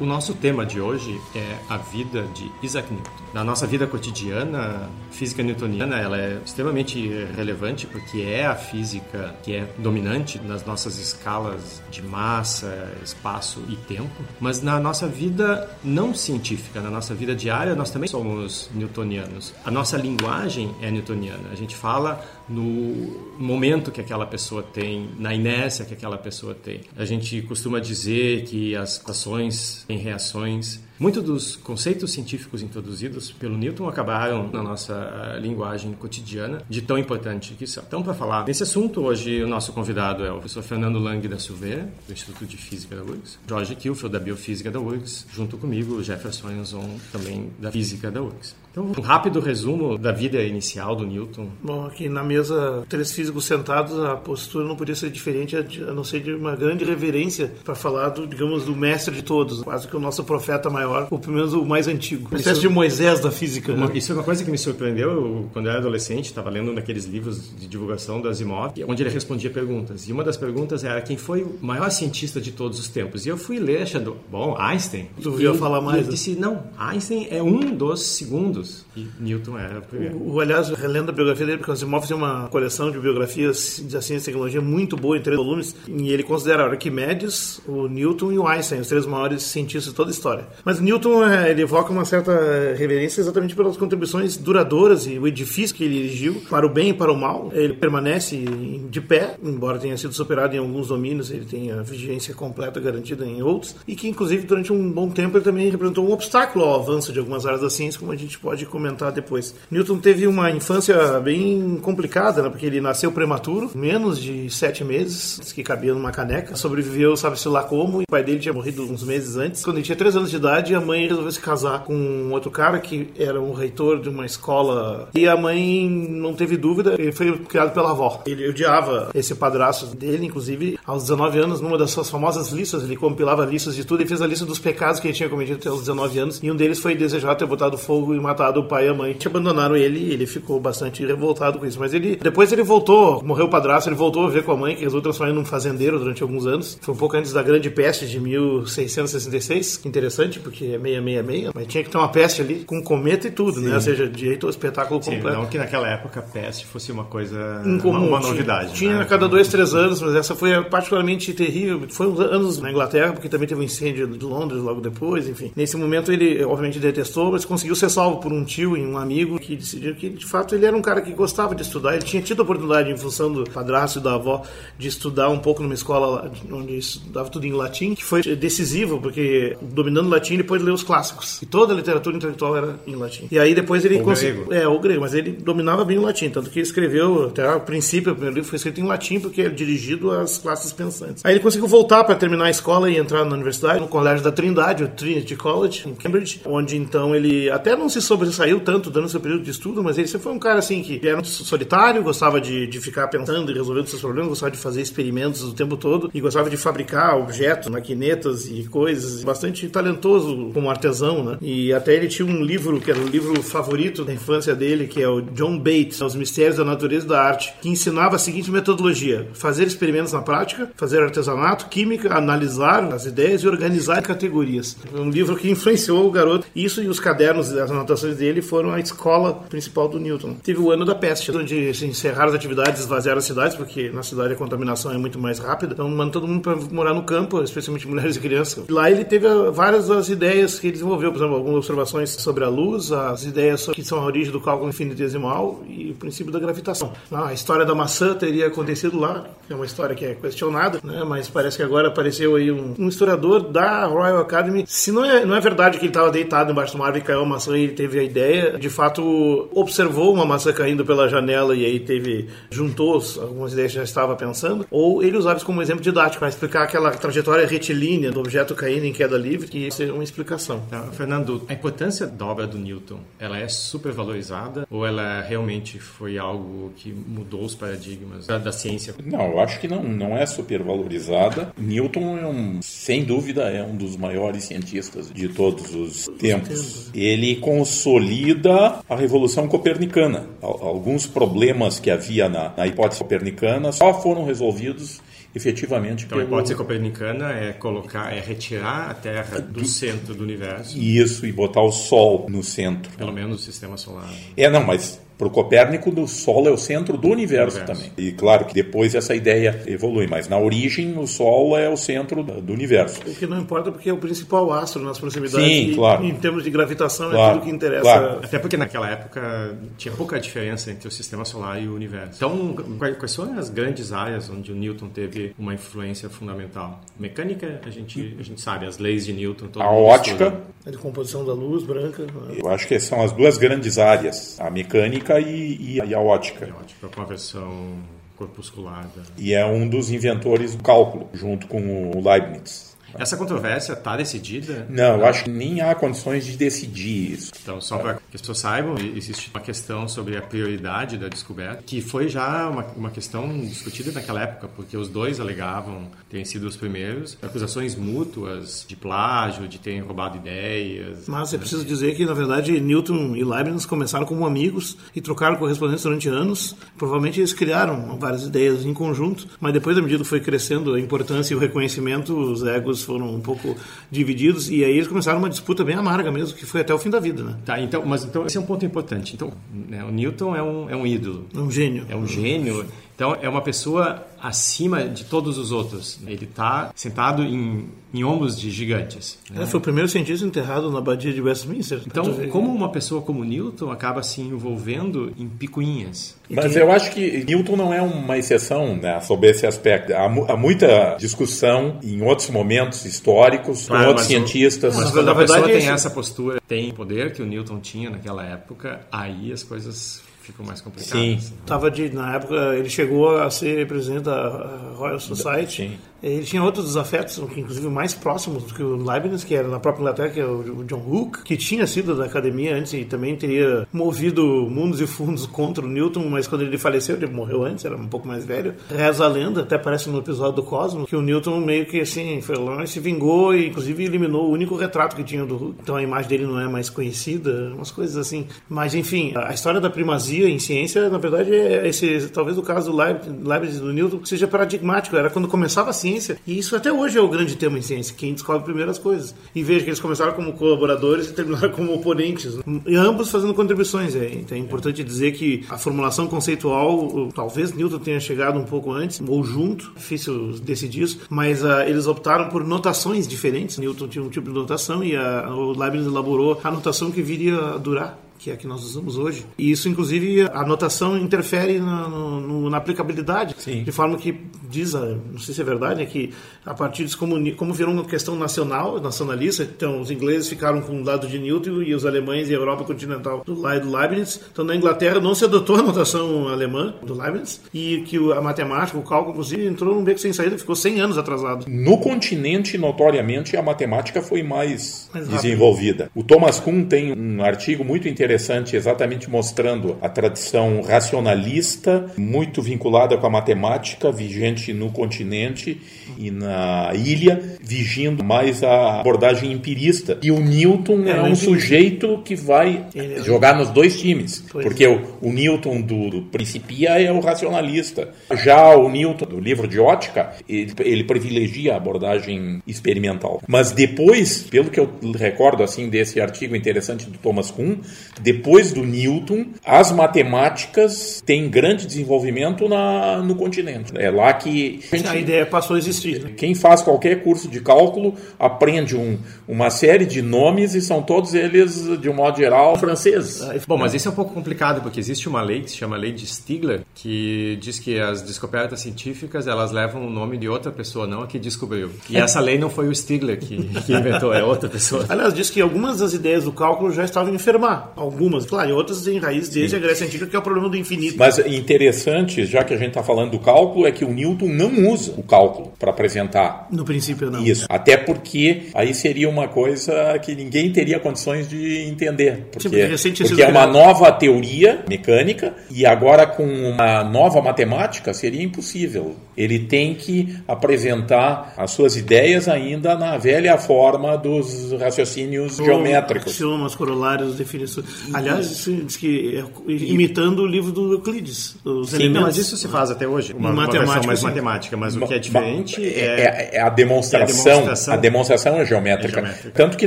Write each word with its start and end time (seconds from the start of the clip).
O 0.00 0.06
nosso 0.06 0.32
tema 0.32 0.64
de 0.64 0.80
hoje 0.80 1.20
é 1.34 1.58
a 1.68 1.76
vida 1.76 2.22
de 2.32 2.50
Isaac 2.62 2.92
Newton. 2.92 3.10
Na 3.34 3.42
nossa 3.42 3.66
vida 3.66 3.84
cotidiana, 3.84 4.88
física 5.10 5.42
newtoniana 5.42 5.96
ela 5.98 6.16
é 6.16 6.40
extremamente 6.44 7.08
relevante 7.36 7.84
porque 7.84 8.22
é 8.22 8.46
a 8.46 8.54
física 8.54 9.34
que 9.42 9.56
é 9.56 9.68
dominante 9.78 10.38
nas 10.38 10.64
nossas 10.64 10.98
escalas 10.98 11.82
de 11.90 12.00
massa, 12.00 12.92
espaço 13.02 13.60
e 13.68 13.74
tempo. 13.74 14.22
Mas 14.38 14.62
na 14.62 14.78
nossa 14.78 15.08
vida 15.08 15.68
não 15.82 16.14
científica, 16.14 16.80
na 16.80 16.90
nossa 16.90 17.12
vida 17.12 17.34
diária, 17.34 17.74
nós 17.74 17.90
também 17.90 18.08
somos 18.08 18.70
newtonianos. 18.72 19.52
A 19.64 19.70
nossa 19.70 19.96
linguagem 19.96 20.72
é 20.80 20.92
newtoniana. 20.92 21.50
A 21.50 21.56
gente 21.56 21.74
fala 21.74 22.24
no 22.48 23.36
momento 23.38 23.90
que 23.90 24.00
aquela 24.00 24.26
pessoa 24.26 24.62
tem, 24.62 25.10
na 25.18 25.34
inércia 25.34 25.84
que 25.84 25.94
aquela 25.94 26.16
pessoa 26.16 26.54
tem. 26.54 26.80
A 26.96 27.04
gente 27.04 27.42
costuma 27.42 27.78
dizer 27.80 28.44
que 28.44 28.74
as 28.74 29.02
ações 29.08 29.84
têm 29.86 29.98
reações 29.98 30.80
Muitos 30.98 31.22
dos 31.22 31.56
conceitos 31.56 32.12
científicos 32.12 32.60
introduzidos 32.60 33.30
pelo 33.30 33.56
Newton 33.56 33.88
acabaram 33.88 34.50
na 34.52 34.62
nossa 34.62 34.94
eh, 34.94 35.38
linguagem 35.38 35.92
cotidiana 35.92 36.60
de 36.68 36.82
tão 36.82 36.98
importante 36.98 37.54
que 37.54 37.68
são. 37.68 37.84
Então, 37.86 38.02
para 38.02 38.14
falar 38.14 38.42
desse 38.42 38.64
assunto, 38.64 39.02
hoje 39.02 39.40
o 39.40 39.46
nosso 39.46 39.72
convidado 39.72 40.24
é 40.24 40.30
o 40.30 40.38
professor 40.38 40.62
Fernando 40.62 40.98
Lang 40.98 41.26
da 41.28 41.38
Silveira, 41.38 41.88
do 42.04 42.12
Instituto 42.12 42.44
de 42.46 42.56
Física 42.56 42.96
da 42.96 43.02
URGS, 43.02 43.38
Jorge 43.46 43.76
Kilfield, 43.76 44.12
da 44.12 44.18
Biofísica 44.18 44.72
da 44.72 44.80
URGS, 44.80 45.26
junto 45.32 45.56
comigo, 45.56 46.02
Jefferson 46.02 46.50
Enzon, 46.50 46.98
também 47.12 47.50
da 47.60 47.70
Física 47.70 48.10
da 48.10 48.20
URGS. 48.20 48.56
Então, 48.70 48.92
um 48.96 49.00
rápido 49.00 49.40
resumo 49.40 49.96
da 49.96 50.12
vida 50.12 50.42
inicial 50.42 50.94
do 50.94 51.06
Newton. 51.06 51.48
Bom, 51.62 51.86
aqui 51.86 52.08
na 52.08 52.22
mesa, 52.22 52.84
três 52.88 53.12
físicos 53.12 53.44
sentados, 53.44 53.98
a 53.98 54.16
postura 54.16 54.64
não 54.64 54.76
podia 54.76 54.94
ser 54.94 55.10
diferente, 55.10 55.56
a 55.56 55.92
não 55.92 56.04
ser 56.04 56.20
de 56.20 56.32
uma 56.32 56.54
grande 56.54 56.84
reverência 56.84 57.52
para 57.64 57.74
falar, 57.74 58.10
do, 58.10 58.26
digamos, 58.26 58.64
do 58.64 58.76
mestre 58.76 59.14
de 59.14 59.22
todos, 59.22 59.62
quase 59.62 59.88
que 59.88 59.96
o 59.96 60.00
nosso 60.00 60.22
profeta 60.22 60.68
maior 60.68 60.87
maior, 60.88 61.08
ou 61.10 61.18
pelo 61.18 61.36
menos 61.36 61.52
o 61.52 61.64
mais 61.64 61.88
antigo. 61.88 62.28
Uma 62.30 62.38
espécie 62.38 62.60
de 62.60 62.68
Moisés 62.68 63.20
da 63.20 63.30
física. 63.30 63.74
Né? 63.74 63.90
Isso 63.94 64.12
é 64.12 64.14
uma 64.14 64.24
coisa 64.24 64.44
que 64.44 64.50
me 64.50 64.58
surpreendeu 64.58 65.08
eu, 65.10 65.48
quando 65.52 65.66
eu 65.66 65.70
era 65.70 65.80
adolescente, 65.80 66.26
estava 66.26 66.50
lendo 66.50 66.72
naqueles 66.72 67.04
livros 67.04 67.50
de 67.56 67.66
divulgação 67.66 68.20
do 68.20 68.28
Asimov, 68.28 68.72
onde 68.86 69.02
ele 69.02 69.10
respondia 69.10 69.50
perguntas. 69.50 70.08
E 70.08 70.12
uma 70.12 70.24
das 70.24 70.36
perguntas 70.36 70.84
era 70.84 71.00
quem 71.00 71.16
foi 71.16 71.42
o 71.42 71.58
maior 71.60 71.90
cientista 71.90 72.40
de 72.40 72.52
todos 72.52 72.78
os 72.78 72.88
tempos. 72.88 73.26
E 73.26 73.28
eu 73.28 73.36
fui 73.36 73.58
ler 73.58 73.82
achando, 73.82 74.16
bom, 74.30 74.56
Einstein. 74.58 75.08
Tu 75.22 75.40
ia 75.40 75.54
falar 75.54 75.80
mais? 75.80 76.02
E 76.02 76.04
eu 76.04 76.10
disse, 76.10 76.34
não, 76.34 76.64
Einstein 76.78 77.28
é 77.30 77.42
um 77.42 77.74
dos 77.74 78.02
segundos. 78.02 78.84
E 78.96 79.06
Newton 79.20 79.58
era 79.58 79.78
o 79.78 79.82
primeiro. 79.82 80.16
O, 80.16 80.34
o 80.34 80.40
aliás, 80.40 80.68
relendo 80.70 81.10
a 81.10 81.12
biografia 81.12 81.46
dele, 81.46 81.58
porque 81.58 81.70
o 81.70 81.74
Asimov 81.74 82.06
tem 82.06 82.16
uma 82.16 82.48
coleção 82.48 82.90
de 82.90 82.98
biografias 82.98 83.82
de 83.84 83.98
ciência 84.02 84.30
e 84.30 84.32
tecnologia 84.32 84.60
muito 84.60 84.96
boa 84.96 85.16
em 85.16 85.20
três 85.20 85.36
volumes, 85.36 85.74
e 85.86 86.10
ele 86.10 86.22
considera 86.22 86.66
o 86.66 86.70
Arquimedes, 86.70 87.60
o 87.66 87.88
Newton 87.88 88.32
e 88.32 88.38
o 88.38 88.46
Einstein, 88.46 88.80
os 88.80 88.88
três 88.88 89.06
maiores 89.06 89.42
cientistas 89.42 89.92
de 89.92 89.96
toda 89.96 90.10
a 90.10 90.12
história. 90.12 90.46
Mas 90.64 90.77
Newton 90.80 91.26
é, 91.26 91.50
ele 91.50 91.62
evoca 91.62 91.92
uma 91.92 92.04
certa 92.04 92.32
reverência 92.76 93.20
exatamente 93.20 93.54
pelas 93.54 93.76
contribuições 93.76 94.36
duradouras 94.36 95.06
e 95.06 95.18
o 95.18 95.26
edifício 95.26 95.74
que 95.74 95.84
ele 95.84 95.98
erigiu 95.98 96.42
para 96.48 96.66
o 96.66 96.68
bem 96.68 96.90
e 96.90 96.94
para 96.94 97.12
o 97.12 97.16
mal. 97.16 97.50
Ele 97.52 97.74
permanece 97.74 98.36
de 98.36 99.00
pé, 99.00 99.36
embora 99.42 99.78
tenha 99.78 99.96
sido 99.96 100.12
superado 100.12 100.54
em 100.54 100.58
alguns 100.58 100.88
domínios, 100.88 101.30
ele 101.30 101.44
tem 101.44 101.70
a 101.72 101.82
vigência 101.82 102.34
completa 102.34 102.80
garantida 102.80 103.24
em 103.24 103.42
outros, 103.42 103.76
e 103.86 103.94
que 103.94 104.08
inclusive 104.08 104.46
durante 104.46 104.72
um 104.72 104.90
bom 104.90 105.10
tempo 105.10 105.36
ele 105.36 105.44
também 105.44 105.70
representou 105.70 106.06
um 106.06 106.12
obstáculo 106.12 106.64
ao 106.64 106.80
avanço 106.80 107.12
de 107.12 107.18
algumas 107.18 107.46
áreas 107.46 107.60
da 107.60 107.70
ciência, 107.70 107.98
como 107.98 108.12
a 108.12 108.16
gente 108.16 108.38
pode 108.38 108.64
comentar 108.66 109.12
depois. 109.12 109.54
Newton 109.70 109.98
teve 109.98 110.26
uma 110.26 110.50
infância 110.50 111.20
bem 111.20 111.78
complicada, 111.82 112.42
né, 112.42 112.48
porque 112.48 112.66
ele 112.66 112.80
nasceu 112.80 113.12
prematuro, 113.12 113.70
menos 113.74 114.20
de 114.20 114.48
sete 114.50 114.84
meses, 114.84 115.52
que 115.52 115.62
cabia 115.62 115.94
numa 115.94 116.10
caneca, 116.10 116.56
sobreviveu, 116.56 117.16
sabe-se 117.16 117.48
lá 117.48 117.62
como, 117.62 118.00
e 118.00 118.04
o 118.04 118.10
pai 118.10 118.22
dele 118.22 118.38
tinha 118.38 118.52
morrido 118.52 118.82
uns 118.82 119.02
meses 119.02 119.36
antes. 119.36 119.64
Quando 119.64 119.76
ele 119.76 119.84
tinha 119.84 119.96
três 119.96 120.16
anos 120.16 120.30
de 120.30 120.36
idade, 120.36 120.67
a 120.74 120.80
mãe 120.80 121.06
resolveu 121.06 121.30
se 121.30 121.40
casar 121.40 121.84
com 121.84 121.94
um 121.94 122.32
outro 122.32 122.50
cara 122.50 122.78
que 122.78 123.10
era 123.18 123.40
um 123.40 123.52
reitor 123.52 124.00
de 124.00 124.08
uma 124.08 124.26
escola 124.26 125.08
e 125.14 125.26
a 125.26 125.36
mãe 125.36 125.88
não 125.88 126.34
teve 126.34 126.56
dúvida, 126.56 126.94
ele 126.98 127.12
foi 127.12 127.38
criado 127.38 127.72
pela 127.72 127.90
avó. 127.90 128.22
Ele 128.26 128.48
odiava 128.48 129.10
esse 129.14 129.34
padrasto 129.34 129.86
dele, 129.86 130.26
inclusive 130.26 130.78
aos 130.84 131.02
19 131.02 131.38
anos, 131.38 131.60
numa 131.60 131.78
das 131.78 131.90
suas 131.90 132.10
famosas 132.10 132.50
listas, 132.50 132.84
ele 132.84 132.96
compilava 132.96 133.44
listas 133.44 133.74
de 133.74 133.84
tudo 133.84 134.02
e 134.02 134.06
fez 134.06 134.20
a 134.20 134.26
lista 134.26 134.44
dos 134.44 134.58
pecados 134.58 135.00
que 135.00 135.08
ele 135.08 135.14
tinha 135.14 135.28
cometido 135.28 135.58
até 135.58 135.70
os 135.70 135.80
19 135.80 136.18
anos 136.18 136.40
e 136.42 136.50
um 136.50 136.56
deles 136.56 136.78
foi 136.78 136.94
desejar 136.94 137.34
ter 137.34 137.46
botado 137.46 137.78
fogo 137.78 138.14
e 138.14 138.20
matado 138.20 138.60
o 138.60 138.64
pai 138.64 138.86
e 138.86 138.88
a 138.88 138.94
mãe. 138.94 139.16
Abandonaram 139.24 139.76
ele 139.76 140.12
ele 140.12 140.26
ficou 140.26 140.58
bastante 140.58 141.04
revoltado 141.04 141.58
com 141.58 141.66
isso, 141.66 141.78
mas 141.78 141.92
ele 141.94 142.16
depois 142.16 142.52
ele 142.52 142.62
voltou, 142.62 143.22
morreu 143.22 143.46
o 143.46 143.50
padrasto, 143.50 143.88
ele 143.88 143.96
voltou 143.96 144.26
a 144.26 144.30
ver 144.30 144.42
com 144.42 144.52
a 144.52 144.56
mãe 144.56 144.74
que 144.74 144.82
resolveu 144.82 145.02
transformar 145.02 145.32
num 145.32 145.44
fazendeiro 145.44 145.98
durante 145.98 146.22
alguns 146.22 146.46
anos. 146.46 146.78
Foi 146.80 146.94
um 146.94 146.96
pouco 146.96 147.16
antes 147.16 147.32
da 147.32 147.42
grande 147.42 147.70
peste 147.70 148.06
de 148.06 148.18
1666, 148.18 149.76
que 149.78 149.88
interessante 149.88 150.40
porque 150.40 150.57
é 150.66 150.78
666, 150.78 151.50
mas 151.54 151.66
tinha 151.66 151.84
que 151.84 151.90
ter 151.90 151.98
uma 151.98 152.08
peste 152.08 152.42
ali 152.42 152.64
com 152.64 152.82
cometa 152.82 153.28
e 153.28 153.30
tudo, 153.30 153.60
Sim. 153.60 153.66
né? 153.66 153.74
Ou 153.74 153.80
seja, 153.80 154.08
direito 154.08 154.46
ao 154.46 154.50
espetáculo 154.50 155.02
Sim, 155.02 155.16
completo. 155.16 155.38
Não 155.38 155.46
que 155.46 155.58
naquela 155.58 155.88
época 155.88 156.20
a 156.20 156.22
peste 156.22 156.66
fosse 156.66 156.92
uma 156.92 157.04
coisa 157.04 157.62
Incomum, 157.64 157.98
uma, 157.98 158.18
uma 158.18 158.20
novidade. 158.20 158.72
Tinha, 158.74 158.96
né? 158.96 159.02
a 159.02 159.04
cada 159.04 159.28
dois, 159.28 159.48
três 159.48 159.74
anos, 159.74 160.00
mas 160.00 160.14
essa 160.14 160.34
foi 160.34 160.62
particularmente 160.64 161.32
terrível. 161.32 161.82
Foi 161.88 162.06
uns 162.06 162.20
anos 162.20 162.58
na 162.58 162.70
Inglaterra, 162.70 163.12
porque 163.12 163.28
também 163.28 163.46
teve 163.48 163.60
um 163.60 163.64
incêndio 163.64 164.06
de 164.06 164.24
Londres 164.24 164.60
logo 164.60 164.80
depois, 164.80 165.28
enfim. 165.28 165.52
Nesse 165.54 165.76
momento 165.76 166.12
ele 166.12 166.44
obviamente 166.44 166.78
detestou, 166.78 167.32
mas 167.32 167.44
conseguiu 167.44 167.74
ser 167.74 167.90
salvo 167.90 168.18
por 168.18 168.32
um 168.32 168.44
tio 168.44 168.76
e 168.76 168.84
um 168.84 168.96
amigo 168.96 169.38
que 169.38 169.56
decidiu 169.56 169.94
que 169.94 170.08
de 170.08 170.26
fato 170.26 170.54
ele 170.54 170.66
era 170.66 170.76
um 170.76 170.82
cara 170.82 171.00
que 171.00 171.12
gostava 171.12 171.54
de 171.54 171.62
estudar. 171.62 171.94
Ele 171.94 172.04
tinha 172.04 172.22
tido 172.22 172.40
a 172.40 172.42
oportunidade, 172.42 172.90
em 172.90 172.96
função 172.96 173.32
do 173.32 173.44
padrasto 173.44 173.98
e 173.98 174.02
da 174.02 174.14
avó, 174.14 174.42
de 174.78 174.88
estudar 174.88 175.28
um 175.28 175.38
pouco 175.38 175.62
numa 175.62 175.74
escola 175.74 176.30
onde 176.50 176.78
estudava 176.78 177.28
tudo 177.28 177.46
em 177.46 177.52
latim, 177.52 177.94
que 177.94 178.04
foi 178.04 178.22
decisivo, 178.22 179.00
porque 179.00 179.56
dominando 179.60 180.06
o 180.06 180.10
latim 180.10 180.34
ele 180.34 180.44
pôde 180.48 180.64
ler 180.64 180.72
os 180.72 180.82
clássicos. 180.82 181.40
E 181.42 181.46
toda 181.46 181.72
a 181.72 181.76
literatura 181.76 182.16
intelectual 182.16 182.56
era 182.56 182.80
em 182.86 182.96
latim. 182.96 183.28
E 183.30 183.38
aí 183.38 183.54
depois 183.54 183.84
ele 183.84 184.00
conseguiu. 184.00 184.52
É, 184.52 184.66
o 184.66 184.78
grego, 184.80 185.00
mas 185.00 185.14
ele 185.14 185.32
dominava 185.32 185.84
bem 185.84 185.98
o 185.98 186.02
latim, 186.02 186.30
tanto 186.30 186.50
que 186.50 186.58
ele 186.58 186.66
escreveu, 186.66 187.26
até 187.26 187.48
o 187.54 187.60
princípio, 187.60 188.12
o 188.12 188.14
primeiro 188.14 188.36
livro 188.36 188.48
foi 188.48 188.56
escrito 188.56 188.80
em 188.80 188.84
latim, 188.84 189.20
porque 189.20 189.42
é 189.42 189.48
dirigido 189.48 190.10
às 190.10 190.38
classes 190.38 190.72
pensantes. 190.72 191.24
Aí 191.24 191.34
ele 191.34 191.40
conseguiu 191.40 191.68
voltar 191.68 192.02
para 192.04 192.14
terminar 192.14 192.46
a 192.46 192.50
escola 192.50 192.90
e 192.90 192.96
entrar 192.96 193.24
na 193.24 193.34
universidade, 193.34 193.80
no 193.80 193.88
Colégio 193.88 194.24
da 194.24 194.32
Trindade, 194.32 194.84
o 194.84 194.88
Trinity 194.88 195.36
College, 195.36 195.88
em 195.88 195.94
Cambridge, 195.94 196.40
onde 196.44 196.76
então 196.76 197.14
ele 197.14 197.50
até 197.50 197.76
não 197.76 197.88
se 197.88 198.00
sobressaiu 198.00 198.60
tanto 198.60 198.90
durante 198.90 199.10
seu 199.10 199.20
período 199.20 199.44
de 199.44 199.50
estudo, 199.50 199.82
mas 199.82 199.98
ele 199.98 200.08
sempre 200.08 200.24
foi 200.24 200.32
um 200.32 200.38
cara 200.38 200.58
assim 200.58 200.82
que 200.82 201.06
era 201.06 201.22
solitário, 201.24 202.02
gostava 202.02 202.40
de, 202.40 202.66
de 202.66 202.80
ficar 202.80 203.08
pensando 203.08 203.50
e 203.50 203.54
resolvendo 203.54 203.86
seus 203.86 204.00
problemas, 204.00 204.30
gostava 204.30 204.52
de 204.52 204.58
fazer 204.58 204.80
experimentos 204.80 205.42
o 205.42 205.52
tempo 205.52 205.76
todo 205.76 206.10
e 206.12 206.20
gostava 206.20 206.48
de 206.48 206.56
fabricar 206.56 207.18
objetos, 207.18 207.68
maquinetas 207.68 208.46
e 208.46 208.64
coisas, 208.64 209.24
bastante 209.24 209.68
talentoso 209.68 210.27
como 210.52 210.70
artesão, 210.70 211.24
né? 211.24 211.38
E 211.40 211.72
até 211.72 211.94
ele 211.94 212.08
tinha 212.08 212.26
um 212.26 212.42
livro 212.42 212.80
que 212.80 212.90
era 212.90 213.00
o 213.00 213.06
livro 213.06 213.42
favorito 213.42 214.04
da 214.04 214.12
infância 214.12 214.54
dele, 214.54 214.86
que 214.86 215.02
é 215.02 215.08
o 215.08 215.20
John 215.20 215.58
Bates, 215.58 216.00
Os 216.00 216.14
Mistérios 216.14 216.56
da 216.56 216.64
Natureza 216.64 217.06
da 217.06 217.20
Arte, 217.20 217.54
que 217.60 217.68
ensinava 217.68 218.16
a 218.16 218.18
seguinte 218.18 218.50
metodologia: 218.50 219.28
fazer 219.32 219.66
experimentos 219.66 220.12
na 220.12 220.22
prática, 220.22 220.70
fazer 220.76 221.02
artesanato, 221.02 221.66
química, 221.66 222.14
analisar 222.14 222.84
as 222.92 223.06
ideias 223.06 223.42
e 223.42 223.48
organizar 223.48 224.02
categorias. 224.02 224.76
Um 224.94 225.10
livro 225.10 225.36
que 225.36 225.50
influenciou 225.50 226.06
o 226.06 226.10
garoto. 226.10 226.46
Isso 226.54 226.82
e 226.82 226.88
os 226.88 227.00
cadernos 227.00 227.52
as 227.52 227.70
anotações 227.70 228.16
dele 228.16 228.42
foram 228.42 228.72
a 228.72 228.80
escola 228.80 229.32
principal 229.34 229.88
do 229.88 229.98
Newton. 229.98 230.34
Teve 230.42 230.60
o 230.60 230.70
ano 230.70 230.84
da 230.84 230.94
peste, 230.94 231.30
onde 231.30 231.72
se 231.74 231.86
encerraram 231.86 232.30
as 232.30 232.34
atividades, 232.34 232.80
esvaziaram 232.80 233.18
as 233.18 233.24
cidades, 233.24 233.56
porque 233.56 233.90
na 233.90 234.02
cidade 234.02 234.34
a 234.34 234.36
contaminação 234.36 234.92
é 234.92 234.98
muito 234.98 235.18
mais 235.18 235.38
rápida. 235.38 235.74
Então, 235.74 235.88
mandou 235.88 236.20
todo 236.20 236.26
mundo 236.26 236.40
para 236.40 236.56
morar 236.70 236.94
no 236.94 237.02
campo, 237.02 237.42
especialmente 237.42 237.86
mulheres 237.86 238.16
e 238.16 238.20
crianças. 238.20 238.64
Lá 238.68 238.90
ele 238.90 239.04
teve 239.04 239.26
várias 239.52 239.88
das 239.88 240.08
ideias 240.18 240.58
que 240.58 240.66
ele 240.66 240.72
desenvolveu, 240.72 241.12
por 241.12 241.18
exemplo, 241.18 241.36
algumas 241.36 241.58
observações 241.58 242.10
sobre 242.10 242.44
a 242.44 242.48
luz, 242.48 242.90
as 242.90 243.24
ideias 243.24 243.66
que 243.68 243.84
são 243.84 244.00
a 244.00 244.04
origem 244.04 244.32
do 244.32 244.40
cálculo 244.40 244.68
infinitesimal 244.68 245.62
e 245.68 245.92
o 245.92 245.94
princípio 245.94 246.32
da 246.32 246.38
gravitação. 246.38 246.92
Ah, 247.10 247.28
a 247.28 247.32
história 247.32 247.64
da 247.64 247.74
maçã 247.74 248.14
teria 248.14 248.48
acontecido 248.48 248.98
lá, 248.98 249.26
é 249.48 249.54
uma 249.54 249.64
história 249.64 249.94
que 249.94 250.04
é 250.04 250.14
questionada, 250.14 250.80
né? 250.82 251.04
mas 251.06 251.28
parece 251.28 251.56
que 251.56 251.62
agora 251.62 251.88
apareceu 251.88 252.34
aí 252.34 252.50
um, 252.50 252.74
um 252.78 252.88
historiador 252.88 253.40
da 253.40 253.84
Royal 253.84 254.18
Academy. 254.18 254.64
Se 254.66 254.90
não 254.90 255.04
é, 255.04 255.24
não 255.24 255.36
é 255.36 255.40
verdade 255.40 255.78
que 255.78 255.84
ele 255.84 255.90
estava 255.90 256.10
deitado 256.10 256.50
embaixo 256.50 256.72
de 256.72 256.76
uma 256.76 256.86
árvore 256.86 257.04
e 257.04 257.06
caiu 257.06 257.20
uma 257.20 257.34
maçã 257.36 257.56
e 257.56 257.62
ele 257.62 257.72
teve 257.72 258.00
a 258.00 258.02
ideia, 258.02 258.58
de 258.58 258.68
fato 258.68 259.48
observou 259.52 260.12
uma 260.12 260.26
maçã 260.26 260.52
caindo 260.52 260.84
pela 260.84 261.08
janela 261.08 261.54
e 261.54 261.64
aí 261.64 261.80
teve, 261.80 262.28
juntou 262.50 263.00
algumas 263.20 263.52
ideias 263.52 263.72
que 263.72 263.78
já 263.78 263.84
estava 263.84 264.16
pensando, 264.16 264.66
ou 264.70 265.02
ele 265.02 265.16
usava 265.16 265.36
isso 265.36 265.46
como 265.46 265.62
exemplo 265.62 265.82
didático 265.82 266.18
para 266.18 266.28
explicar 266.28 266.64
aquela 266.64 266.90
trajetória 266.90 267.46
retilínea 267.46 268.10
do 268.10 268.20
objeto 268.20 268.54
caindo 268.54 268.84
em 268.84 268.92
queda 268.92 269.16
livre, 269.16 269.46
que 269.46 269.68
é 269.68 269.92
um 269.92 270.02
explicação. 270.08 270.62
Então, 270.66 270.92
Fernando, 270.92 271.42
a 271.48 271.52
importância 271.52 272.06
da 272.06 272.26
obra 272.26 272.46
do 272.46 272.58
Newton, 272.58 273.00
ela 273.18 273.38
é 273.38 273.48
super 273.48 273.92
valorizada 273.92 274.66
ou 274.70 274.86
ela 274.86 275.20
realmente 275.22 275.78
foi 275.78 276.18
algo 276.18 276.72
que 276.76 276.92
mudou 276.92 277.44
os 277.44 277.54
paradigmas 277.54 278.26
da, 278.26 278.38
da 278.38 278.52
ciência? 278.52 278.94
Não, 279.04 279.32
eu 279.32 279.40
acho 279.40 279.60
que 279.60 279.68
não, 279.68 279.82
não 279.82 280.16
é 280.16 280.26
super 280.26 280.62
valorizada. 280.62 281.52
Newton 281.56 282.18
é 282.18 282.26
um, 282.26 282.60
sem 282.62 283.04
dúvida, 283.04 283.42
é 283.44 283.62
um 283.62 283.76
dos 283.76 283.96
maiores 283.96 284.44
cientistas 284.44 285.10
de 285.12 285.28
todos 285.28 285.74
os 285.74 286.08
tempos. 286.18 286.90
Ele 286.94 287.36
consolida 287.36 288.80
a 288.88 288.96
revolução 288.96 289.48
copernicana. 289.48 290.26
Alguns 290.42 291.06
problemas 291.06 291.78
que 291.78 291.90
havia 291.90 292.28
na, 292.28 292.52
na 292.56 292.66
hipótese 292.66 293.00
copernicana 293.00 293.72
só 293.72 293.94
foram 294.00 294.24
resolvidos 294.24 295.00
efetivamente 295.34 296.04
então, 296.04 296.18
pelo... 296.18 296.20
a 296.20 296.24
hipótese 296.24 296.54
copernicana 296.54 297.32
é 297.32 297.52
colocar 297.52 298.12
é 298.12 298.20
retirar 298.20 298.90
a 298.90 298.94
Terra 298.94 299.40
do, 299.40 299.60
do, 299.60 299.64
centro 299.64 300.14
do 300.14 300.22
universo. 300.22 300.78
Isso 300.78 301.26
e 301.26 301.32
botar 301.32 301.62
o 301.62 301.70
Sol 301.70 302.26
no 302.28 302.42
centro. 302.42 302.90
Pelo 302.96 303.12
menos 303.12 303.40
o 303.40 303.42
sistema 303.42 303.76
solar. 303.76 304.08
É 304.36 304.48
não 304.48 304.64
mas 304.64 305.00
para 305.18 305.26
o 305.26 305.30
Copérnico, 305.30 305.90
o 305.90 306.06
Sol 306.06 306.46
é 306.46 306.50
o 306.50 306.56
centro 306.56 306.96
do 306.96 307.08
universo, 307.08 307.58
universo, 307.58 307.64
também. 307.66 307.92
E 307.98 308.12
claro 308.12 308.44
que 308.44 308.54
depois 308.54 308.94
essa 308.94 309.14
ideia 309.16 309.60
evolui, 309.66 310.06
mas 310.06 310.28
na 310.28 310.38
origem 310.38 310.96
o 310.96 311.08
Sol 311.08 311.58
é 311.58 311.68
o 311.68 311.76
centro 311.76 312.22
do 312.22 312.52
universo. 312.52 313.00
O 313.04 313.14
que 313.14 313.26
não 313.26 313.40
importa 313.40 313.72
porque 313.72 313.90
é 313.90 313.92
o 313.92 313.98
principal 313.98 314.52
astro 314.52 314.82
nas 314.82 314.98
proximidades. 314.98 315.44
Sim, 315.44 315.72
e, 315.72 315.74
claro. 315.74 316.04
Em 316.04 316.14
termos 316.14 316.44
de 316.44 316.50
gravitação 316.50 317.10
claro, 317.10 317.30
é 317.30 317.32
tudo 317.34 317.44
que 317.44 317.50
interessa. 317.50 317.82
Claro. 317.82 318.20
Até 318.22 318.38
porque 318.38 318.56
naquela 318.56 318.88
época 318.88 319.58
tinha 319.76 319.92
pouca 319.92 320.20
diferença 320.20 320.70
entre 320.70 320.86
o 320.86 320.90
sistema 320.90 321.24
solar 321.24 321.60
e 321.60 321.66
o 321.66 321.74
universo. 321.74 322.16
Então, 322.16 322.54
quais 322.78 323.10
são 323.10 323.36
as 323.36 323.50
grandes 323.50 323.92
áreas 323.92 324.30
onde 324.30 324.52
o 324.52 324.54
Newton 324.54 324.88
teve 324.88 325.34
uma 325.36 325.52
influência 325.52 326.08
fundamental? 326.08 326.80
Mecânica, 326.98 327.60
a 327.66 327.70
gente, 327.70 328.16
a 328.20 328.22
gente 328.22 328.40
sabe, 328.40 328.66
as 328.66 328.78
leis 328.78 329.04
de 329.04 329.12
Newton. 329.12 329.48
a 329.56 329.70
ótica. 329.70 330.26
Estuda. 330.26 330.58
A 330.66 330.70
decomposição 330.70 331.24
da 331.24 331.32
luz 331.32 331.64
branca. 331.64 332.06
Eu 332.36 332.48
acho 332.50 332.68
que 332.68 332.78
são 332.78 333.02
as 333.02 333.10
duas 333.10 333.38
grandes 333.38 333.78
áreas, 333.78 334.38
a 334.38 334.50
mecânica 334.50 335.07
mecânica 335.08 335.20
e, 335.20 335.76
e, 335.76 335.94
a 335.94 336.00
ótica. 336.00 336.46
A 336.46 336.60
ótica 336.60 336.88
com 336.88 337.00
a 337.00 337.04
versão 337.04 337.78
corpusculada. 338.16 339.02
E 339.16 339.32
é 339.32 339.46
um 339.46 339.66
dos 339.66 339.90
inventores 339.90 340.54
do 340.54 340.62
cálculo, 340.62 341.08
junto 341.14 341.46
com 341.46 341.90
o 341.90 342.02
Leibniz. 342.04 342.76
Essa 342.94 343.16
controvérsia 343.16 343.72
está 343.72 343.96
decidida? 343.96 344.66
Não, 344.68 344.96
eu 344.96 345.06
acho 345.06 345.24
que 345.24 345.30
nem 345.30 345.60
há 345.60 345.74
condições 345.74 346.24
de 346.24 346.36
decidir 346.36 347.12
isso. 347.12 347.32
Então, 347.42 347.60
só 347.60 347.78
para 347.78 347.94
que 347.94 348.14
as 348.14 348.20
pessoas 348.20 348.38
saibam, 348.38 348.76
existe 348.78 349.30
uma 349.30 349.40
questão 349.40 349.88
sobre 349.88 350.16
a 350.16 350.22
prioridade 350.22 350.96
da 350.96 351.08
descoberta, 351.08 351.62
que 351.64 351.80
foi 351.80 352.08
já 352.08 352.48
uma, 352.48 352.64
uma 352.76 352.90
questão 352.90 353.28
discutida 353.40 353.92
naquela 353.92 354.22
época, 354.22 354.48
porque 354.48 354.76
os 354.76 354.88
dois 354.88 355.20
alegavam 355.20 355.88
terem 356.08 356.24
sido 356.24 356.46
os 356.46 356.56
primeiros, 356.56 357.18
acusações 357.20 357.74
mútuas 357.74 358.64
de 358.66 358.76
plágio, 358.76 359.46
de 359.46 359.58
terem 359.58 359.80
roubado 359.80 360.16
ideias. 360.16 361.06
Mas 361.06 361.34
é 361.34 361.38
preciso 361.38 361.64
dizer 361.64 361.94
que, 361.94 362.04
na 362.04 362.14
verdade, 362.14 362.58
Newton 362.60 363.14
e 363.16 363.24
Leibniz 363.24 363.66
começaram 363.66 364.06
como 364.06 364.26
amigos 364.26 364.76
e 364.94 365.00
trocaram 365.00 365.36
correspondência 365.36 365.84
durante 365.84 366.08
anos. 366.08 366.56
Provavelmente 366.76 367.20
eles 367.20 367.32
criaram 367.32 367.98
várias 367.98 368.24
ideias 368.24 368.64
em 368.64 368.72
conjunto, 368.72 369.26
mas 369.40 369.52
depois, 369.52 369.76
à 369.76 369.82
medida 369.82 370.02
que 370.02 370.08
foi 370.08 370.20
crescendo 370.20 370.74
a 370.74 370.80
importância 370.80 371.34
e 371.34 371.36
o 371.36 371.40
reconhecimento, 371.40 372.16
os 372.16 372.42
egos 372.42 372.77
foram 372.82 373.14
um 373.14 373.20
pouco 373.20 373.56
divididos 373.90 374.50
e 374.50 374.64
aí 374.64 374.72
eles 374.72 374.88
começaram 374.88 375.18
uma 375.18 375.28
disputa 375.28 375.64
bem 375.64 375.74
amarga 375.74 376.10
mesmo, 376.10 376.36
que 376.36 376.46
foi 376.46 376.60
até 376.60 376.72
o 376.72 376.78
fim 376.78 376.90
da 376.90 377.00
vida, 377.00 377.22
né? 377.22 377.36
Tá, 377.44 377.60
então, 377.60 377.84
mas 377.84 378.04
então 378.04 378.26
esse 378.26 378.36
é 378.36 378.40
um 378.40 378.46
ponto 378.46 378.64
importante. 378.64 379.14
Então, 379.14 379.32
né, 379.52 379.84
o 379.84 379.90
Newton 379.90 380.34
é 380.34 380.42
um, 380.42 380.70
é 380.70 380.76
um 380.76 380.86
ídolo. 380.86 381.26
É 381.34 381.38
um 381.38 381.50
gênio. 381.50 381.86
É 381.88 381.96
um 381.96 382.06
gênio. 382.06 382.66
Então, 382.98 383.16
é 383.22 383.28
uma 383.28 383.40
pessoa 383.40 384.04
acima 384.20 384.82
de 384.88 385.04
todos 385.04 385.38
os 385.38 385.52
outros. 385.52 386.00
Ele 386.04 386.24
está 386.24 386.72
sentado 386.74 387.22
em, 387.22 387.68
em 387.94 388.02
ombros 388.02 388.36
de 388.36 388.50
gigantes. 388.50 389.20
Né? 389.30 389.44
É, 389.44 389.46
foi 389.46 389.60
o 389.60 389.62
primeiro 389.62 389.88
cientista 389.88 390.26
enterrado 390.26 390.68
na 390.68 390.78
abadia 390.78 391.12
de 391.12 391.22
Westminster. 391.22 391.80
Então, 391.86 392.12
como 392.28 392.52
uma 392.52 392.72
pessoa 392.72 393.00
como 393.00 393.22
Newton 393.22 393.70
acaba 393.70 394.02
se 394.02 394.20
envolvendo 394.20 395.12
em 395.16 395.28
picuinhas? 395.28 396.16
Mas 396.28 396.56
eu 396.56 396.72
acho 396.72 396.90
que 396.90 397.24
Newton 397.24 397.54
não 397.54 397.72
é 397.72 397.80
uma 397.80 398.18
exceção 398.18 398.74
né, 398.74 399.00
sobre 399.00 399.30
esse 399.30 399.46
aspecto. 399.46 399.92
Há, 399.92 400.06
há 400.06 400.36
muita 400.36 400.96
discussão 400.98 401.78
em 401.80 402.02
outros 402.02 402.28
momentos 402.30 402.84
históricos 402.84 403.68
claro, 403.68 403.84
com 403.84 403.88
outros 403.90 404.08
cientistas. 404.08 404.74
mas, 404.74 404.86
mas 404.86 404.92
quando 404.92 405.10
a 405.12 405.14
pessoa 405.14 405.42
tem 405.42 405.68
essa 405.68 405.88
postura, 405.88 406.40
tem 406.48 406.72
poder 406.72 407.12
que 407.12 407.22
o 407.22 407.26
Newton 407.26 407.60
tinha 407.60 407.90
naquela 407.90 408.24
época, 408.24 408.80
aí 408.90 409.32
as 409.32 409.44
coisas 409.44 410.02
ficou 410.32 410.44
mais 410.44 410.60
complicado. 410.60 410.92
Sim. 410.92 411.16
Assim. 411.16 411.34
Tava 411.46 411.70
de, 411.70 411.88
na 411.90 412.16
época, 412.16 412.34
ele 412.56 412.68
chegou 412.68 413.16
a 413.16 413.30
ser 413.30 413.66
presidente 413.66 414.04
da 414.04 414.28
Royal 414.74 415.00
Society. 415.00 415.68
Sim. 415.68 415.78
Ele 416.02 416.22
tinha 416.22 416.42
outros 416.42 416.66
desafetos, 416.66 417.18
inclusive 417.36 417.68
mais 417.68 417.94
próximos 417.94 418.44
do 418.44 418.54
que 418.54 418.62
o 418.62 418.76
Leibniz, 418.76 419.24
que 419.24 419.34
era 419.34 419.48
na 419.48 419.58
própria 419.58 419.82
Inglaterra, 419.82 420.08
que 420.10 420.20
é 420.20 420.26
o 420.26 420.64
John 420.64 420.82
Hooke, 420.86 421.22
que 421.22 421.36
tinha 421.36 421.66
sido 421.66 421.94
da 421.96 422.04
academia 422.04 422.56
antes 422.56 422.72
e 422.72 422.84
também 422.84 423.16
teria 423.16 423.66
movido 423.72 424.22
mundos 424.50 424.80
e 424.80 424.86
fundos 424.86 425.26
contra 425.28 425.64
o 425.64 425.68
Newton, 425.68 426.08
mas 426.08 426.26
quando 426.26 426.42
ele 426.42 426.58
faleceu, 426.58 426.96
ele 426.96 427.06
morreu 427.06 427.44
antes, 427.44 427.64
era 427.64 427.76
um 427.76 427.88
pouco 427.88 428.06
mais 428.06 428.24
velho. 428.24 428.54
Reza 428.70 429.04
a 429.04 429.08
lenda, 429.08 429.42
até 429.42 429.58
parece 429.58 429.88
no 429.88 429.98
episódio 429.98 430.36
do 430.36 430.42
Cosmos, 430.42 430.88
que 430.88 430.96
o 430.96 431.02
Newton 431.02 431.40
meio 431.40 431.66
que 431.66 431.80
assim, 431.80 432.20
foi 432.20 432.36
lá 432.36 432.62
e 432.62 432.66
se 432.66 432.80
vingou 432.80 433.34
e 433.34 433.48
inclusive 433.48 433.84
eliminou 433.84 434.28
o 434.28 434.32
único 434.32 434.56
retrato 434.56 434.94
que 434.94 435.02
tinha 435.02 435.24
do 435.24 435.34
Hooke. 435.34 435.60
Então 435.62 435.76
a 435.76 435.82
imagem 435.82 436.08
dele 436.08 436.26
não 436.26 436.40
é 436.40 436.48
mais 436.48 436.70
conhecida, 436.70 437.52
umas 437.54 437.70
coisas 437.70 437.96
assim. 437.96 438.26
Mas 438.48 438.74
enfim, 438.74 439.12
a 439.16 439.32
história 439.32 439.60
da 439.60 439.70
primazia 439.70 440.28
em 440.28 440.38
ciência, 440.38 440.88
na 440.88 440.98
verdade, 440.98 441.34
é 441.34 441.68
esse, 441.68 442.08
talvez 442.08 442.38
o 442.38 442.42
caso 442.42 442.70
do 442.70 442.76
Leibniz 442.76 443.56
e 443.56 443.60
do 443.60 443.72
Newton 443.72 444.04
seja 444.04 444.26
paradigmático. 444.26 444.96
Era 444.96 445.10
quando 445.10 445.28
começava 445.28 445.70
a 445.70 445.72
ciência. 445.88 446.18
E 446.26 446.38
isso 446.38 446.54
até 446.54 446.72
hoje 446.72 446.98
é 446.98 447.00
o 447.00 447.08
grande 447.08 447.36
tema 447.36 447.58
em 447.58 447.62
ciência, 447.62 447.94
quem 447.96 448.12
descobre 448.12 448.44
primeiro 448.44 448.70
as 448.70 448.78
coisas. 448.78 449.14
E 449.34 449.42
veja 449.42 449.64
que 449.64 449.70
eles 449.70 449.80
começaram 449.80 450.12
como 450.12 450.32
colaboradores 450.32 451.08
e 451.08 451.12
terminaram 451.12 451.50
como 451.50 451.74
oponentes. 451.74 452.36
Né? 452.36 452.42
E 452.66 452.76
ambos 452.76 453.10
fazendo 453.10 453.34
contribuições. 453.34 453.94
É, 453.94 454.12
então 454.12 454.36
é 454.36 454.40
importante 454.40 454.84
dizer 454.84 455.12
que 455.12 455.44
a 455.48 455.58
formulação 455.58 456.06
conceitual, 456.06 457.10
talvez 457.14 457.52
Newton 457.52 457.78
tenha 457.78 458.00
chegado 458.00 458.38
um 458.38 458.44
pouco 458.44 458.72
antes, 458.72 459.00
ou 459.06 459.24
junto, 459.24 459.72
difícil 459.76 460.32
decidir 460.42 460.82
isso, 460.82 461.00
mas 461.08 461.42
uh, 461.42 461.62
eles 461.66 461.86
optaram 461.86 462.28
por 462.28 462.44
notações 462.44 463.06
diferentes. 463.06 463.58
Newton 463.58 463.88
tinha 463.88 464.04
um 464.04 464.08
tipo 464.08 464.28
de 464.28 464.34
notação 464.34 464.84
e 464.84 464.96
a, 464.96 465.28
o 465.30 465.58
Leibniz 465.58 465.86
elaborou 465.86 466.40
a 466.42 466.50
notação 466.50 466.90
que 466.90 467.02
viria 467.02 467.36
a 467.36 467.58
durar 467.58 468.07
que 468.18 468.30
é 468.30 468.34
a 468.34 468.36
que 468.36 468.46
nós 468.46 468.62
usamos 468.64 468.98
hoje. 468.98 469.24
E 469.38 469.50
isso, 469.50 469.68
inclusive, 469.68 470.22
a 470.22 470.40
anotação 470.40 470.98
interfere 470.98 471.60
na, 471.60 471.88
no, 471.88 472.50
na 472.50 472.56
aplicabilidade, 472.56 473.36
Sim. 473.38 473.62
de 473.62 473.70
forma 473.70 473.96
que 473.96 474.20
diz, 474.50 474.74
não 474.74 475.18
sei 475.18 475.34
se 475.34 475.40
é 475.40 475.44
verdade, 475.44 475.82
é 475.82 475.86
que 475.86 476.12
a 476.44 476.52
partir 476.52 476.84
disso, 476.84 476.98
como, 476.98 477.14
como 477.36 477.54
virou 477.54 477.72
uma 477.72 477.84
questão 477.84 478.16
nacional, 478.16 478.80
nacionalista, 478.80 479.44
então 479.44 479.80
os 479.80 479.90
ingleses 479.90 480.28
ficaram 480.28 480.60
com 480.60 480.80
o 480.80 480.84
lado 480.84 481.06
de 481.06 481.18
Newton 481.18 481.62
e 481.62 481.74
os 481.74 481.86
alemães 481.86 482.28
e 482.28 482.32
a 482.32 482.36
Europa 482.36 482.64
continental 482.64 483.22
do 483.24 483.40
lado 483.40 483.68
do 483.68 483.76
Leibniz. 483.76 484.20
Então, 484.32 484.44
na 484.44 484.56
Inglaterra 484.56 485.00
não 485.00 485.14
se 485.14 485.24
adotou 485.24 485.56
a 485.56 485.62
notação 485.62 486.28
alemã 486.28 486.74
do 486.82 486.94
Leibniz 486.94 487.40
e 487.54 487.82
que 487.86 487.96
a 488.12 488.20
matemática, 488.20 488.78
o 488.78 488.82
cálculo, 488.82 489.12
inclusive, 489.12 489.46
entrou 489.46 489.74
num 489.74 489.84
beco 489.84 490.00
sem 490.00 490.12
saída, 490.12 490.36
ficou 490.36 490.56
100 490.56 490.80
anos 490.80 490.98
atrasado. 490.98 491.46
No 491.48 491.78
continente, 491.78 492.58
notoriamente, 492.58 493.36
a 493.36 493.42
matemática 493.42 494.02
foi 494.02 494.22
mais, 494.22 494.90
mais 494.92 495.08
desenvolvida. 495.08 495.90
O 495.94 496.02
Thomas 496.02 496.40
Kuhn 496.40 496.64
tem 496.64 496.92
um 496.92 497.22
artigo 497.22 497.64
muito 497.64 497.86
interessante 497.88 498.07
interessante, 498.08 498.56
exatamente 498.56 499.10
mostrando 499.10 499.76
a 499.82 499.88
tradição 499.88 500.62
racionalista, 500.62 501.92
muito 501.98 502.40
vinculada 502.40 502.96
com 502.96 503.06
a 503.06 503.10
matemática, 503.10 503.92
vigente 503.92 504.54
no 504.54 504.70
continente 504.70 505.60
e 505.98 506.10
na 506.10 506.72
ilha, 506.74 507.36
vigindo 507.40 508.02
mais 508.02 508.42
a 508.42 508.80
abordagem 508.80 509.30
empirista. 509.30 509.98
E 510.02 510.10
o 510.10 510.18
Newton 510.18 510.84
é, 510.86 510.92
é 510.92 511.02
um 511.02 511.14
sujeito 511.14 511.98
que 512.02 512.16
vai 512.16 512.64
é 512.74 513.02
jogar 513.02 513.36
nos 513.36 513.50
dois 513.50 513.78
times, 513.78 514.24
pois 514.30 514.42
porque 514.42 514.64
é. 514.64 514.68
o, 514.70 514.82
o, 515.02 515.12
Newton 515.12 515.60
do, 515.60 515.90
do 515.90 516.02
Principia 516.02 516.80
é 516.80 516.90
o 516.90 517.00
racionalista. 517.00 517.90
Já 518.24 518.56
o 518.56 518.70
Newton 518.70 519.04
do 519.04 519.20
livro 519.20 519.46
de 519.46 519.60
ótica, 519.60 520.14
ele, 520.26 520.52
ele 520.60 520.84
privilegia 520.84 521.52
a 521.52 521.56
abordagem 521.56 522.42
experimental. 522.46 523.20
Mas 523.28 523.52
depois, 523.52 524.22
pelo 524.22 524.48
que 524.48 524.58
eu 524.58 524.70
recordo 524.96 525.42
assim 525.42 525.68
desse 525.68 526.00
artigo 526.00 526.34
interessante 526.34 526.88
do 526.88 526.96
Thomas 526.98 527.30
Kuhn, 527.30 527.56
depois 528.00 528.52
do 528.52 528.64
Newton, 528.64 529.26
as 529.44 529.72
matemáticas 529.72 531.02
têm 531.04 531.28
grande 531.28 531.66
desenvolvimento 531.66 532.48
na, 532.48 532.98
no 532.98 533.14
continente. 533.14 533.72
É 533.76 533.90
lá 533.90 534.12
que 534.12 534.60
a, 534.72 534.76
gente, 534.76 534.88
a 534.88 534.96
ideia 534.96 535.26
passou 535.26 535.56
a 535.56 535.58
existir. 535.58 536.02
Né? 536.02 536.12
Quem 536.16 536.34
faz 536.34 536.62
qualquer 536.62 537.02
curso 537.02 537.28
de 537.28 537.40
cálculo 537.40 537.94
aprende 538.18 538.76
um, 538.76 538.98
uma 539.26 539.50
série 539.50 539.84
de 539.84 540.02
nomes 540.02 540.54
e 540.54 540.60
são 540.60 540.82
todos 540.82 541.14
eles, 541.14 541.78
de 541.80 541.88
um 541.88 541.94
modo 541.94 542.18
geral, 542.18 542.56
franceses. 542.56 543.20
Bom, 543.46 543.56
mas 543.56 543.74
isso 543.74 543.88
é 543.88 543.90
um 543.90 543.94
pouco 543.94 544.12
complicado 544.12 544.62
porque 544.62 544.80
existe 544.80 545.08
uma 545.08 545.22
lei 545.22 545.42
que 545.42 545.50
se 545.50 545.56
chama 545.56 545.76
Lei 545.76 545.92
de 545.92 546.06
Stigler 546.06 546.62
que 546.74 547.38
diz 547.40 547.58
que 547.58 547.78
as 547.80 548.02
descobertas 548.02 548.60
científicas 548.60 549.26
elas 549.26 549.50
levam 549.50 549.86
o 549.86 549.90
nome 549.90 550.16
de 550.16 550.28
outra 550.28 550.50
pessoa, 550.52 550.86
não 550.86 551.02
a 551.02 551.06
que 551.06 551.18
descobriu. 551.18 551.70
E 551.88 551.96
essa 551.98 552.20
lei 552.20 552.38
não 552.38 552.50
foi 552.50 552.68
o 552.68 552.74
Stigler 552.74 553.18
que, 553.18 553.36
que 553.66 553.72
inventou, 553.72 554.12
é 554.12 554.22
outra 554.22 554.48
pessoa. 554.48 554.86
Aliás, 554.88 555.12
diz 555.12 555.30
que 555.30 555.40
algumas 555.40 555.78
das 555.78 555.92
ideias 555.92 556.24
do 556.24 556.32
cálculo 556.32 556.72
já 556.72 556.84
estavam 556.84 557.14
em 557.14 557.18
Fermat 557.18 557.68
algumas, 557.88 558.26
claro, 558.26 558.50
e 558.50 558.52
outras 558.52 558.82
têm 558.82 558.98
raiz 558.98 559.28
desde 559.28 559.50
Sim. 559.50 559.56
a 559.56 559.58
Grécia 559.58 559.86
Antiga, 559.86 560.06
que 560.06 560.14
é 560.14 560.18
o 560.18 560.22
problema 560.22 560.48
do 560.48 560.56
infinito. 560.56 560.96
Mas 560.98 561.18
interessante, 561.18 562.24
já 562.26 562.44
que 562.44 562.54
a 562.54 562.56
gente 562.56 562.68
está 562.68 562.82
falando 562.82 563.12
do 563.12 563.18
cálculo, 563.18 563.66
é 563.66 563.72
que 563.72 563.84
o 563.84 563.92
Newton 563.92 564.28
não 564.28 564.70
usa 564.70 564.92
o 564.96 565.02
cálculo 565.02 565.52
para 565.58 565.70
apresentar. 565.70 566.46
No 566.50 566.64
princípio, 566.64 567.10
não. 567.10 567.24
Isso. 567.24 567.46
Até 567.48 567.76
porque 567.76 568.48
aí 568.54 568.74
seria 568.74 569.08
uma 569.08 569.28
coisa 569.28 569.98
que 569.98 570.14
ninguém 570.14 570.52
teria 570.52 570.78
condições 570.78 571.28
de 571.28 571.64
entender. 571.68 572.28
Porque, 572.32 572.48
Sim, 572.76 572.90
porque, 572.90 573.04
porque 573.04 573.22
é 573.22 573.28
uma 573.28 573.46
nova 573.46 573.90
teoria 573.92 574.64
mecânica 574.68 575.34
e 575.50 575.64
agora 575.64 576.06
com 576.06 576.24
uma 576.24 576.84
nova 576.84 577.20
matemática 577.20 577.92
seria 577.94 578.22
impossível. 578.22 578.96
Ele 579.16 579.40
tem 579.40 579.74
que 579.74 580.16
apresentar 580.28 581.34
as 581.36 581.50
suas 581.50 581.76
ideias 581.76 582.28
ainda 582.28 582.76
na 582.76 582.96
velha 582.96 583.36
forma 583.36 583.96
dos 583.96 584.52
raciocínios 584.52 585.36
geométricos. 585.36 586.12
Axiomas, 586.12 586.54
corolários, 586.54 587.16
definições. 587.16 587.66
Aliás, 587.92 588.44
diz 588.44 588.76
que 588.76 589.16
é, 589.16 589.52
imitando 589.52 590.22
o 590.22 590.26
livro 590.26 590.52
do 590.52 590.72
Euclides. 590.72 591.36
Os 591.44 591.70
Sim, 591.70 591.88
mas 591.90 592.16
isso 592.16 592.36
se 592.36 592.48
faz 592.48 592.70
até 592.70 592.86
hoje. 592.86 593.12
Uma, 593.12 593.30
uma 593.30 593.50
versão 593.50 593.82
mais 593.84 594.00
sim. 594.00 594.06
matemática, 594.06 594.56
mas 594.56 594.76
o 594.76 594.86
que 594.86 594.94
é 594.94 594.98
diferente 594.98 595.64
é, 595.64 595.68
é, 595.68 596.30
é, 596.34 596.40
a, 596.40 596.48
demonstração, 596.48 597.08
é 597.08 597.32
a 597.32 597.36
demonstração. 597.36 597.74
A 597.74 597.76
demonstração 597.76 598.40
é 598.40 598.44
geométrica. 598.44 599.00
geométrica. 599.00 599.30
Tanto 599.30 599.56
que 599.56 599.66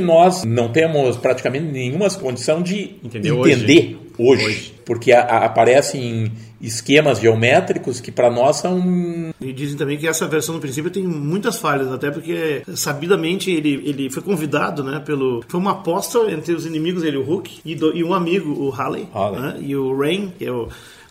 nós 0.00 0.44
não 0.44 0.70
temos 0.70 1.16
praticamente 1.16 1.66
nenhuma 1.66 2.08
condição 2.10 2.62
de 2.62 2.96
entender, 3.04 3.30
entender 3.30 3.98
hoje. 4.18 4.44
hoje. 4.44 4.44
hoje. 4.44 4.74
Porque 4.84 5.12
a, 5.12 5.22
a, 5.22 5.44
aparecem 5.46 6.32
esquemas 6.62 7.18
geométricos 7.18 8.00
que 8.00 8.12
para 8.12 8.30
nós 8.30 8.56
são. 8.56 9.34
E 9.40 9.52
dizem 9.52 9.76
também 9.76 9.98
que 9.98 10.06
essa 10.06 10.26
versão 10.28 10.54
do 10.54 10.60
princípio 10.60 10.90
tem 10.90 11.02
muitas 11.02 11.58
falhas, 11.58 11.90
até 11.90 12.10
porque 12.10 12.62
sabidamente 12.74 13.50
ele, 13.50 13.82
ele 13.84 14.08
foi 14.08 14.22
convidado, 14.22 14.84
né? 14.84 15.00
Pelo, 15.00 15.44
foi 15.48 15.58
uma 15.58 15.72
aposta 15.72 16.18
entre 16.30 16.54
os 16.54 16.64
inimigos 16.64 17.02
dele, 17.02 17.16
o 17.16 17.24
Hulk, 17.24 17.60
e, 17.64 17.74
do, 17.74 17.94
e 17.96 18.04
um 18.04 18.14
amigo, 18.14 18.52
o 18.52 18.70
Halley, 18.70 19.08
Halley. 19.12 19.40
Né, 19.40 19.56
e 19.60 19.76
o 19.76 19.96
Rain, 19.98 20.32
que 20.38 20.44
é 20.44 20.52
o 20.52 20.68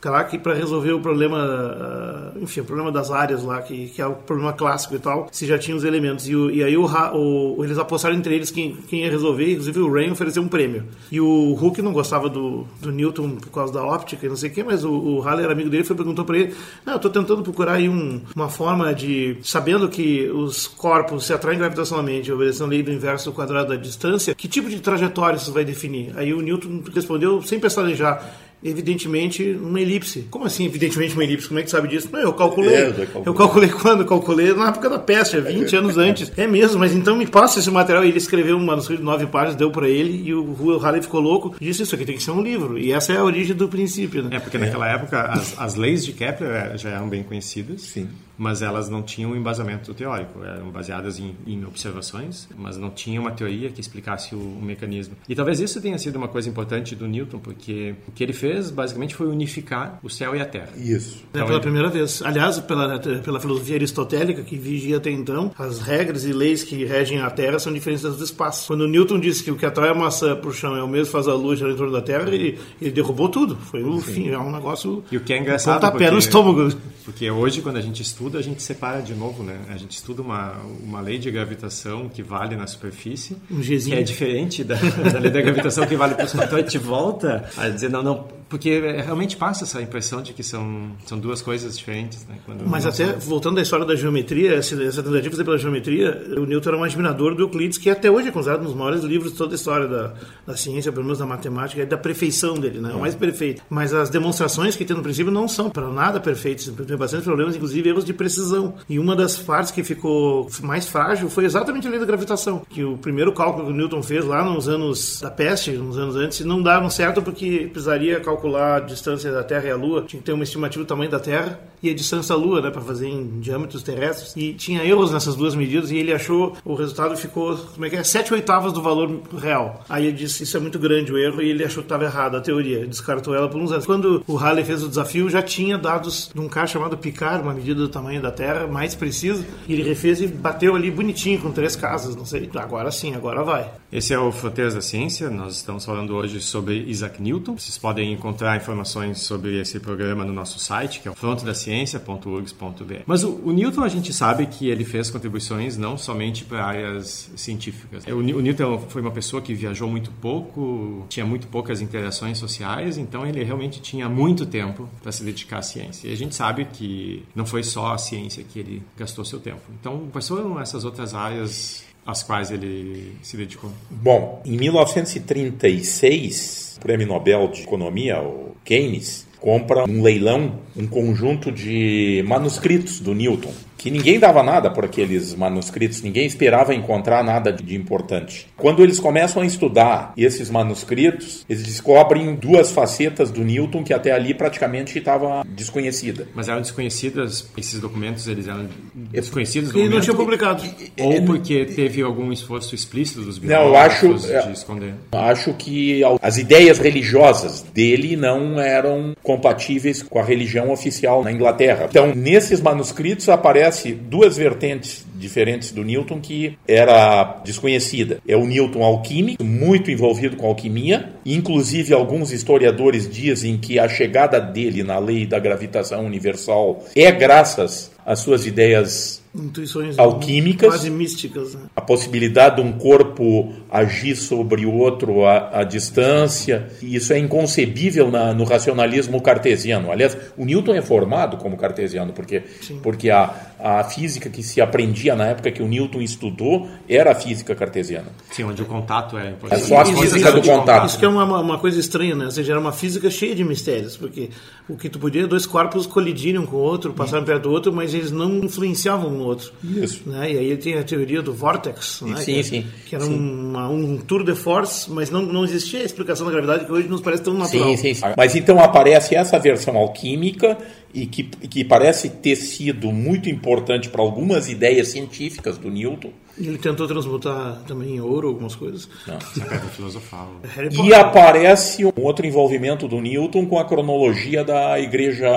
lá 0.09 0.23
que 0.23 0.37
para 0.37 0.53
resolver 0.53 0.93
o 0.93 0.99
problema, 0.99 2.33
uh, 2.35 2.43
enfim, 2.43 2.61
o 2.61 2.65
problema 2.65 2.91
das 2.91 3.11
áreas 3.11 3.43
lá, 3.43 3.61
que, 3.61 3.89
que 3.89 4.01
é 4.01 4.07
o 4.07 4.15
problema 4.15 4.53
clássico 4.53 4.95
e 4.95 4.99
tal, 4.99 5.27
se 5.31 5.45
já 5.45 5.57
tinha 5.57 5.77
os 5.77 5.83
elementos. 5.83 6.27
E, 6.27 6.35
o, 6.35 6.49
e 6.49 6.63
aí 6.63 6.75
o, 6.75 6.85
o, 6.85 7.63
eles 7.63 7.77
apostaram 7.77 8.15
entre 8.15 8.35
eles 8.35 8.49
quem, 8.49 8.75
quem 8.87 9.01
ia 9.01 9.11
resolver, 9.11 9.51
inclusive 9.51 9.79
o 9.79 9.93
Rain 9.93 10.11
ofereceu 10.11 10.41
um 10.41 10.47
prêmio. 10.47 10.85
E 11.11 11.21
o 11.21 11.53
Hulk 11.53 11.81
não 11.81 11.93
gostava 11.93 12.29
do, 12.29 12.65
do 12.81 12.91
Newton 12.91 13.35
por 13.35 13.51
causa 13.51 13.73
da 13.73 13.83
óptica 13.83 14.25
e 14.25 14.29
não 14.29 14.35
sei 14.35 14.49
o 14.49 14.53
que, 14.53 14.63
mas 14.63 14.83
o, 14.83 14.91
o 14.91 15.19
Halley 15.19 15.43
era 15.43 15.53
amigo 15.53 15.69
dele 15.69 15.83
foi 15.83 15.95
perguntou 15.95 16.25
para 16.25 16.37
ele: 16.37 16.55
Não, 16.85 16.93
eu 16.93 16.99
tô 16.99 17.09
tentando 17.09 17.43
procurar 17.43 17.73
aí 17.73 17.87
um, 17.87 18.21
uma 18.35 18.49
forma 18.49 18.93
de, 18.93 19.37
sabendo 19.43 19.87
que 19.87 20.29
os 20.29 20.67
corpos 20.67 21.25
se 21.25 21.33
atraem 21.33 21.59
gravitacionalmente, 21.59 22.31
obedecendo 22.31 22.67
a 22.67 22.69
lei 22.69 22.83
do 22.83 22.91
inverso 22.91 23.29
do 23.29 23.35
quadrado 23.35 23.69
da 23.69 23.75
distância, 23.75 24.33
que 24.33 24.47
tipo 24.47 24.69
de 24.69 24.79
trajetória 24.79 25.37
isso 25.37 25.51
vai 25.51 25.63
definir? 25.63 26.13
Aí 26.15 26.33
o 26.33 26.41
Newton 26.41 26.83
respondeu 26.93 27.41
sem 27.41 27.59
pestanejar 27.59 28.50
evidentemente 28.63 29.57
uma 29.61 29.79
elipse. 29.79 30.27
Como 30.29 30.45
assim, 30.45 30.65
evidentemente 30.65 31.13
uma 31.13 31.23
elipse? 31.23 31.47
Como 31.47 31.59
é 31.59 31.63
que 31.63 31.69
sabe 31.69 31.87
disso? 31.87 32.09
Não, 32.11 32.19
eu 32.19 32.33
calculei. 32.33 32.75
É, 32.75 32.87
eu, 32.87 32.93
calculei. 32.93 33.23
eu 33.25 33.33
calculei 33.33 33.69
quando? 33.69 34.01
Eu 34.01 34.07
calculei 34.07 34.53
na 34.53 34.69
época 34.69 34.89
da 34.89 34.99
peste, 34.99 35.39
20 35.39 35.75
anos 35.75 35.97
antes. 35.97 36.31
É 36.37 36.47
mesmo, 36.47 36.79
mas 36.79 36.93
então 36.93 37.15
me 37.15 37.27
passa 37.27 37.59
esse 37.59 37.71
material. 37.71 38.03
Ele 38.03 38.17
escreveu 38.17 38.57
um 38.57 38.65
manuscrito 38.65 39.01
de 39.01 39.05
nove 39.05 39.25
páginas, 39.27 39.55
deu 39.55 39.71
para 39.71 39.89
ele, 39.89 40.27
e 40.27 40.33
o 40.33 40.55
Will 40.59 40.77
Halley 40.77 41.01
ficou 41.01 41.19
louco 41.19 41.55
e 41.59 41.65
disse: 41.65 41.83
Isso 41.83 41.95
aqui 41.95 42.05
tem 42.05 42.15
que 42.15 42.23
ser 42.23 42.31
um 42.31 42.41
livro. 42.41 42.77
E 42.77 42.91
essa 42.91 43.13
é 43.13 43.17
a 43.17 43.23
origem 43.23 43.55
do 43.55 43.67
princípio. 43.67 44.23
Né? 44.23 44.37
É, 44.37 44.39
porque 44.39 44.57
naquela 44.57 44.89
é. 44.89 44.95
época 44.95 45.21
as, 45.21 45.59
as 45.59 45.75
leis 45.75 46.05
de 46.05 46.13
Kepler 46.13 46.77
já 46.77 46.89
eram 46.89 47.09
bem 47.09 47.23
conhecidas. 47.23 47.81
Sim 47.81 48.07
mas 48.41 48.63
elas 48.63 48.89
não 48.89 49.03
tinham 49.03 49.35
embasamento 49.35 49.93
teórico, 49.93 50.43
eram 50.43 50.71
baseadas 50.71 51.19
em, 51.19 51.35
em 51.45 51.63
observações, 51.63 52.49
mas 52.57 52.75
não 52.75 52.89
tinha 52.89 53.21
uma 53.21 53.29
teoria 53.29 53.69
que 53.69 53.79
explicasse 53.79 54.33
o, 54.33 54.39
o, 54.39 54.59
mecanismo. 54.59 55.15
E 55.29 55.35
talvez 55.35 55.59
isso 55.59 55.79
tenha 55.79 55.95
sido 55.99 56.15
uma 56.15 56.27
coisa 56.27 56.49
importante 56.49 56.95
do 56.95 57.07
Newton, 57.07 57.37
porque 57.37 57.93
o 58.07 58.11
que 58.11 58.23
ele 58.23 58.33
fez 58.33 58.71
basicamente 58.71 59.13
foi 59.13 59.27
unificar 59.27 59.99
o 60.01 60.09
céu 60.09 60.35
e 60.35 60.41
a 60.41 60.45
terra. 60.45 60.71
Isso. 60.75 61.17
É 61.17 61.27
então, 61.29 61.41
é 61.43 61.45
pela 61.45 61.57
ele... 61.57 61.61
primeira 61.61 61.89
vez. 61.89 62.23
Aliás, 62.23 62.57
pela, 62.61 62.97
pela 62.97 63.39
filosofia 63.39 63.75
aristotélica 63.75 64.41
que 64.41 64.57
vigia 64.57 64.97
até 64.97 65.11
então, 65.11 65.51
as 65.55 65.79
regras 65.79 66.25
e 66.25 66.33
leis 66.33 66.63
que 66.63 66.83
regem 66.83 67.19
a 67.19 67.29
terra 67.29 67.59
são 67.59 67.71
diferentes 67.71 68.01
das 68.01 68.17
do 68.17 68.23
espaço. 68.23 68.65
Quando 68.65 68.87
Newton 68.87 69.19
disse 69.19 69.43
que 69.43 69.51
o 69.51 69.55
que 69.55 69.67
atrai 69.67 69.91
a 69.91 69.93
maçã 69.93 70.35
para 70.35 70.49
o 70.49 70.53
chão 70.53 70.75
é 70.75 70.81
o 70.81 70.87
mesmo 70.87 71.05
que 71.05 71.11
faz 71.11 71.27
a 71.27 71.35
luz 71.35 71.61
em 71.61 71.75
torno 71.75 71.91
da 71.91 72.01
terra, 72.01 72.27
ele, 72.27 72.57
ele 72.81 72.91
derrubou 72.91 73.29
tudo. 73.29 73.55
Foi 73.55 73.83
o 73.83 73.99
fim, 73.99 74.29
é 74.29 74.39
um 74.39 74.51
negócio. 74.51 75.03
E 75.11 75.17
o 75.17 75.21
que 75.21 75.31
é 75.31 75.37
engraçado. 75.37 75.75
Pontapé 75.75 75.97
porque, 75.97 76.11
no 76.11 76.17
estômago. 76.17 76.71
Porque 77.03 77.29
hoje, 77.29 77.61
quando 77.61 77.77
a 77.77 77.81
gente 77.81 78.01
estuda, 78.01 78.39
a 78.39 78.41
gente 78.41 78.61
separa 78.61 79.01
de 79.01 79.13
novo, 79.13 79.43
né? 79.43 79.59
A 79.69 79.77
gente 79.77 79.91
estuda 79.91 80.21
uma, 80.21 80.57
uma 80.83 81.01
lei 81.01 81.17
de 81.17 81.29
gravitação 81.31 82.09
que 82.09 82.21
vale 82.21 82.55
na 82.55 82.67
superfície, 82.67 83.37
um 83.49 83.61
que 83.61 83.93
é 83.93 84.03
diferente 84.03 84.63
da, 84.63 84.75
da 84.75 85.19
lei 85.19 85.31
da 85.31 85.41
gravitação 85.41 85.85
que 85.85 85.95
vale 85.95 86.15
para 86.15 86.25
os 86.25 86.33
então 86.33 86.57
a 86.57 86.61
gente 86.61 86.77
volta 86.77 87.49
a 87.57 87.69
dizer, 87.69 87.89
não, 87.89 88.01
não, 88.03 88.27
porque 88.51 88.79
realmente 88.79 89.37
passa 89.37 89.63
essa 89.63 89.81
impressão 89.81 90.21
de 90.21 90.33
que 90.33 90.43
são, 90.43 90.91
são 91.05 91.17
duas 91.17 91.41
coisas 91.41 91.77
diferentes, 91.77 92.25
né? 92.27 92.35
Quando 92.45 92.67
Mas 92.67 92.85
até, 92.85 93.07
são... 93.07 93.19
voltando 93.19 93.59
à 93.59 93.61
história 93.61 93.85
da 93.85 93.95
geometria, 93.95 94.55
essa, 94.55 94.81
essa 94.83 95.01
tentativa 95.01 95.43
pela 95.43 95.57
geometria, 95.57 96.21
o 96.37 96.45
Newton 96.45 96.69
era 96.69 96.77
um 96.77 96.83
admirador 96.83 97.33
do 97.33 97.43
Euclides, 97.43 97.77
que 97.77 97.89
até 97.89 98.11
hoje 98.11 98.27
é 98.27 98.31
considerado 98.31 98.61
um 98.61 98.65
dos 98.65 98.75
maiores 98.75 99.03
livros 99.03 99.31
de 99.31 99.37
toda 99.37 99.53
a 99.53 99.55
história 99.55 99.87
da, 99.87 100.13
da 100.45 100.57
ciência, 100.57 100.91
pelo 100.91 101.05
menos 101.05 101.19
da 101.19 101.25
matemática, 101.25 101.81
e 101.81 101.85
da 101.85 101.97
perfeição 101.97 102.55
dele, 102.55 102.79
né? 102.79 102.93
O 102.93 102.99
mais 102.99 103.15
perfeito. 103.15 103.63
Mas 103.69 103.93
as 103.93 104.09
demonstrações 104.09 104.75
que 104.75 104.83
tem 104.83 104.97
no 104.97 105.01
princípio 105.01 105.31
não 105.31 105.47
são 105.47 105.69
para 105.69 105.87
nada 105.87 106.19
perfeitas, 106.19 106.67
tem 106.91 106.97
bastante 106.97 107.23
problemas, 107.23 107.55
inclusive 107.55 107.89
erros 107.89 108.03
de 108.03 108.13
precisão. 108.13 108.73
E 108.89 108.99
uma 108.99 109.15
das 109.15 109.37
partes 109.37 109.71
que 109.71 109.83
ficou 109.83 110.49
mais 110.61 110.87
frágil 110.87 111.29
foi 111.29 111.45
exatamente 111.45 111.87
a 111.87 111.89
lei 111.89 111.99
da 111.99 112.05
gravitação, 112.05 112.63
que 112.69 112.83
o 112.83 112.97
primeiro 112.97 113.31
cálculo 113.31 113.67
que 113.67 113.71
o 113.71 113.75
Newton 113.75 114.03
fez 114.03 114.25
lá 114.25 114.43
nos 114.43 114.67
anos 114.67 115.21
da 115.21 115.31
peste, 115.31 115.71
uns 115.71 115.97
anos 115.97 116.15
antes, 116.15 116.41
não 116.41 116.61
davam 116.61 116.89
certo 116.89 117.21
porque 117.21 117.69
precisaria 117.71 118.19
calcular 118.19 118.77
a 118.77 118.79
distância 118.79 119.31
da 119.31 119.43
Terra 119.43 119.67
e 119.67 119.71
a 119.71 119.75
Lua, 119.75 120.03
tinha 120.05 120.19
que 120.19 120.25
ter 120.25 120.33
uma 120.33 120.43
estimativa 120.43 120.83
do 120.83 120.87
tamanho 120.87 121.09
da 121.09 121.19
Terra 121.19 121.59
e 121.81 121.89
a 121.89 121.93
distância 121.93 122.35
da 122.35 122.41
Lua, 122.41 122.61
né, 122.61 122.69
para 122.69 122.81
fazer 122.81 123.07
em 123.07 123.39
diâmetros 123.39 123.81
terrestres. 123.81 124.35
E 124.35 124.53
tinha 124.53 124.83
erros 124.83 125.11
nessas 125.11 125.35
duas 125.35 125.55
medidas 125.55 125.91
e 125.91 125.97
ele 125.97 126.13
achou, 126.13 126.55
o 126.63 126.75
resultado 126.75 127.15
ficou, 127.17 127.57
como 127.57 127.85
é 127.85 127.89
que 127.89 127.95
é, 127.95 128.03
sete 128.03 128.33
oitavas 128.33 128.71
do 128.73 128.81
valor 128.81 129.21
real. 129.37 129.83
Aí 129.89 130.07
ele 130.07 130.17
disse, 130.17 130.43
isso 130.43 130.57
é 130.57 130.59
muito 130.59 130.77
grande 130.77 131.11
o 131.11 131.17
erro 131.17 131.41
e 131.41 131.49
ele 131.49 131.63
achou 131.63 131.81
que 131.81 131.87
estava 131.87 132.03
errado 132.03 132.37
a 132.37 132.41
teoria, 132.41 132.85
descartou 132.85 133.33
ela 133.33 133.49
por 133.49 133.59
uns 133.59 133.71
anos. 133.71 133.85
Quando 133.85 134.23
o 134.27 134.35
Halley 134.35 134.63
fez 134.63 134.83
o 134.83 134.89
desafio, 134.89 135.29
já 135.29 135.41
tinha 135.41 135.77
dados 135.77 136.29
de 136.33 136.39
um 136.39 136.47
cara 136.47 136.67
chamado 136.81 136.97
Picard, 136.97 137.43
uma 137.43 137.53
medida 137.53 137.79
do 137.79 137.87
tamanho 137.87 138.19
da 138.21 138.31
Terra, 138.31 138.65
mais 138.65 138.95
preciso, 138.95 139.45
e 139.67 139.73
ele 139.73 139.83
refez 139.83 140.19
e 140.19 140.27
bateu 140.27 140.75
ali 140.75 140.89
bonitinho 140.89 141.39
com 141.39 141.51
três 141.51 141.75
casas, 141.75 142.15
não 142.15 142.25
sei. 142.25 142.49
Agora 142.55 142.91
sim, 142.91 143.13
agora 143.13 143.43
vai. 143.43 143.69
Esse 143.91 144.13
é 144.13 144.19
o 144.19 144.31
Fronteiras 144.31 144.73
da 144.73 144.81
Ciência, 144.81 145.29
nós 145.29 145.57
estamos 145.57 145.85
falando 145.85 146.15
hoje 146.15 146.41
sobre 146.41 146.83
Isaac 146.87 147.21
Newton. 147.21 147.57
Vocês 147.57 147.77
podem 147.77 148.11
encontrar 148.13 148.57
informações 148.57 149.19
sobre 149.19 149.59
esse 149.59 149.79
programa 149.79 150.25
no 150.25 150.33
nosso 150.33 150.57
site, 150.59 151.01
que 151.01 151.07
é 151.07 151.11
o 151.11 151.13
frontedaciencia.urgs.br. 151.13 153.03
Mas 153.05 153.23
o, 153.23 153.41
o, 153.43 153.51
Newton, 153.51 153.83
a 153.83 153.89
gente 153.89 154.11
sabe 154.13 154.47
que 154.47 154.69
ele 154.69 154.83
fez 154.83 155.11
contribuições 155.11 155.77
não 155.77 155.97
somente 155.97 156.45
para 156.45 156.65
áreas 156.65 157.29
científicas. 157.35 158.05
O, 158.07 158.15
o 158.15 158.41
Newton 158.41 158.79
foi 158.89 159.01
uma 159.01 159.11
pessoa 159.11 159.41
que 159.41 159.53
viajou 159.53 159.89
muito 159.89 160.09
pouco, 160.21 161.05
tinha 161.09 161.25
muito 161.25 161.47
poucas 161.47 161.81
interações 161.81 162.37
sociais, 162.37 162.97
então 162.97 163.27
ele 163.27 163.43
realmente 163.43 163.81
tinha 163.81 164.07
muito 164.09 164.45
tempo 164.45 164.89
para 165.03 165.11
se 165.11 165.23
dedicar 165.23 165.59
à 165.59 165.61
ciência. 165.61 166.07
E 166.07 166.13
a 166.13 166.17
gente 166.17 166.33
sabe 166.33 166.65
que 166.71 167.25
não 167.35 167.45
foi 167.45 167.63
só 167.63 167.93
a 167.93 167.97
ciência 167.97 168.43
que 168.43 168.59
ele 168.59 168.83
gastou 168.97 169.25
seu 169.25 169.39
tempo. 169.39 169.61
Então, 169.79 170.07
quais 170.11 170.27
foram 170.27 170.59
essas 170.59 170.85
outras 170.85 171.13
áreas 171.13 171.83
às 172.05 172.23
quais 172.23 172.49
ele 172.51 173.15
se 173.21 173.37
dedicou? 173.37 173.71
Bom, 173.89 174.41
em 174.45 174.57
1936, 174.57 176.75
o 176.77 176.81
Prêmio 176.81 177.07
Nobel 177.07 177.47
de 177.49 177.61
Economia, 177.61 178.21
o 178.21 178.55
Keynes, 178.63 179.27
compra 179.39 179.89
um 179.89 180.01
leilão 180.01 180.59
um 180.75 180.87
conjunto 180.87 181.51
de 181.51 182.23
manuscritos 182.27 182.99
do 182.99 183.13
Newton 183.13 183.53
que 183.81 183.89
ninguém 183.89 184.19
dava 184.19 184.43
nada 184.43 184.69
por 184.69 184.85
aqueles 184.85 185.33
manuscritos, 185.33 186.03
ninguém 186.03 186.27
esperava 186.27 186.71
encontrar 186.75 187.23
nada 187.23 187.51
de 187.51 187.75
importante. 187.75 188.47
Quando 188.55 188.83
eles 188.83 188.99
começam 188.99 189.41
a 189.41 189.45
estudar 189.45 190.13
esses 190.15 190.51
manuscritos, 190.51 191.43
eles 191.49 191.63
descobrem 191.63 192.35
duas 192.35 192.71
facetas 192.71 193.31
do 193.31 193.43
Newton 193.43 193.83
que 193.83 193.91
até 193.91 194.11
ali 194.11 194.35
praticamente 194.35 194.99
estava 194.99 195.43
desconhecida. 195.47 196.27
Mas 196.35 196.47
eram 196.47 196.61
desconhecidas, 196.61 197.49
esses 197.57 197.79
documentos 197.79 198.27
eles 198.27 198.47
eram 198.47 198.67
desconhecidos 198.93 199.73
e 199.73 199.89
não 199.89 199.99
tinham 199.99 200.15
publicado. 200.15 200.63
Ou 200.99 201.23
porque 201.23 201.65
teve 201.65 202.03
algum 202.03 202.31
esforço 202.31 202.75
explícito 202.75 203.21
dos 203.21 203.39
biólogos 203.39 203.71
não, 203.71 203.75
eu 203.75 203.81
acho, 203.81 204.13
de 204.13 204.31
é, 204.31 204.51
esconder? 204.51 204.93
Acho 205.11 205.53
que 205.55 206.03
as 206.21 206.37
ideias 206.37 206.77
religiosas 206.77 207.65
dele 207.73 208.15
não 208.15 208.59
eram 208.59 209.15
compatíveis 209.23 210.01
com 210.03 210.19
a 210.19 210.23
religião 210.23 210.71
oficial 210.71 211.23
na 211.23 211.31
Inglaterra. 211.31 211.87
Então, 211.89 212.13
nesses 212.15 212.61
manuscritos 212.61 213.29
aparece 213.29 213.93
duas 213.93 214.37
vertentes 214.37 215.05
diferentes 215.15 215.71
do 215.71 215.83
Newton 215.83 216.19
que 216.19 216.57
era 216.67 217.41
desconhecida. 217.45 218.19
É 218.27 218.35
o 218.35 218.45
Newton 218.45 218.83
alquímico, 218.83 219.43
muito 219.43 219.91
envolvido 219.91 220.35
com 220.35 220.47
alquimia, 220.47 221.13
inclusive 221.25 221.93
alguns 221.93 222.31
historiadores 222.31 223.07
dizem 223.09 223.57
que 223.57 223.77
a 223.77 223.87
chegada 223.87 224.39
dele 224.39 224.83
na 224.83 224.97
lei 224.97 225.25
da 225.25 225.39
gravitação 225.39 226.05
universal 226.05 226.83
é 226.95 227.11
graças 227.11 227.91
as 228.05 228.19
suas 228.19 228.45
ideias 228.45 229.21
Intuições 229.33 229.97
alquímicas, 229.97 230.67
quase 230.67 230.89
místicas. 230.89 231.55
Né? 231.55 231.61
a 231.73 231.79
possibilidade 231.79 232.57
de 232.57 232.61
um 232.61 232.73
corpo 232.73 233.53
agir 233.69 234.13
sobre 234.17 234.65
o 234.65 234.73
outro 234.73 235.25
à, 235.25 235.59
à 235.59 235.63
distância. 235.63 236.67
E 236.81 236.97
isso 236.97 237.13
é 237.13 237.17
inconcebível 237.17 238.11
na, 238.11 238.33
no 238.33 238.43
racionalismo 238.43 239.21
cartesiano. 239.21 239.89
Aliás, 239.89 240.17
o 240.37 240.43
Newton 240.43 240.75
é 240.75 240.81
formado 240.81 241.37
como 241.37 241.55
cartesiano, 241.55 242.11
porque, 242.11 242.43
porque 242.83 243.09
a, 243.09 243.33
a 243.63 243.83
física 243.83 244.29
que 244.29 244.41
se 244.43 244.59
aprendia 244.61 245.15
na 245.15 245.27
época 245.27 245.51
que 245.51 245.61
o 245.61 245.67
Newton 245.67 246.01
estudou 246.01 246.67
era 246.89 247.11
a 247.11 247.15
física 247.15 247.53
cartesiana. 247.55 248.07
Sim, 248.31 248.43
onde 248.45 248.61
o 248.61 248.65
contato 248.65 249.17
é 249.17 249.33
É 249.49 249.57
só 249.59 249.81
a 249.81 249.85
física 249.85 250.31
do 250.31 250.41
contato. 250.41 250.87
Isso 250.87 250.97
que 250.99 251.05
é 251.05 251.07
uma, 251.07 251.39
uma 251.39 251.57
coisa 251.59 251.79
estranha, 251.79 252.15
né? 252.15 252.25
Ou 252.25 252.31
seja, 252.31 252.53
era 252.53 252.59
uma 252.59 252.71
física 252.71 253.09
cheia 253.09 253.35
de 253.35 253.43
mistérios, 253.43 253.95
porque 253.97 254.29
o 254.67 254.75
que 254.75 254.89
tu 254.89 254.99
podia, 254.99 255.27
dois 255.27 255.45
corpos 255.45 255.85
colidirem 255.85 256.39
um 256.41 256.45
com 256.45 256.55
o 256.57 256.59
outro, 256.59 256.93
passaram 256.93 257.23
perto 257.25 257.43
do 257.43 257.51
outro, 257.51 257.71
mas 257.73 257.93
eles 257.93 258.11
não 258.11 258.39
influenciavam 258.39 259.09
um 259.09 259.17
no 259.17 259.23
outro. 259.25 259.51
Isso. 259.63 260.01
Né? 260.05 260.31
E 260.33 260.37
aí 260.37 260.45
ele 260.47 260.57
tem 260.57 260.75
a 260.77 260.83
teoria 260.83 261.21
do 261.21 261.33
vortex, 261.33 262.01
né? 262.01 262.17
Sim, 262.17 262.33
que, 262.35 262.43
sim, 262.43 262.65
que 262.87 262.95
era 262.95 263.03
sim. 263.05 263.13
uma- 263.15 263.69
um 263.69 263.97
tour 263.97 264.23
de 264.23 264.33
force, 264.35 264.89
mas 264.89 265.09
não, 265.09 265.21
não 265.21 265.43
existia 265.43 265.81
a 265.81 265.83
explicação 265.83 266.25
da 266.25 266.31
gravidade 266.31 266.65
que 266.65 266.71
hoje 266.71 266.87
nos 266.87 267.01
parece 267.01 267.23
tão 267.23 267.33
natural. 267.33 267.69
Sim, 267.69 267.77
sim, 267.77 267.93
sim. 267.93 268.01
Mas 268.17 268.35
então 268.35 268.59
aparece 268.59 269.15
essa 269.15 269.37
versão 269.39 269.75
alquímica 269.77 270.57
e 270.93 271.05
que, 271.05 271.23
que 271.23 271.63
parece 271.63 272.09
ter 272.09 272.35
sido 272.35 272.91
muito 272.91 273.29
importante 273.29 273.89
para 273.89 274.01
algumas 274.01 274.49
ideias 274.49 274.89
científicas 274.89 275.57
do 275.57 275.69
Newton. 275.69 276.11
Ele 276.37 276.57
tentou 276.57 276.87
transmutar 276.87 277.61
também 277.67 277.95
em 277.95 278.01
ouro 278.01 278.27
algumas 278.29 278.55
coisas. 278.55 278.87
Essa 279.07 279.41
pedra 279.45 279.59
filosofal. 279.69 280.29
E 280.83 280.93
aparece 280.93 281.85
um 281.85 281.91
outro 281.97 282.25
envolvimento 282.25 282.87
do 282.87 282.99
Newton 282.99 283.45
com 283.45 283.59
a 283.59 283.65
cronologia 283.65 284.43
da 284.43 284.79
igreja 284.79 285.29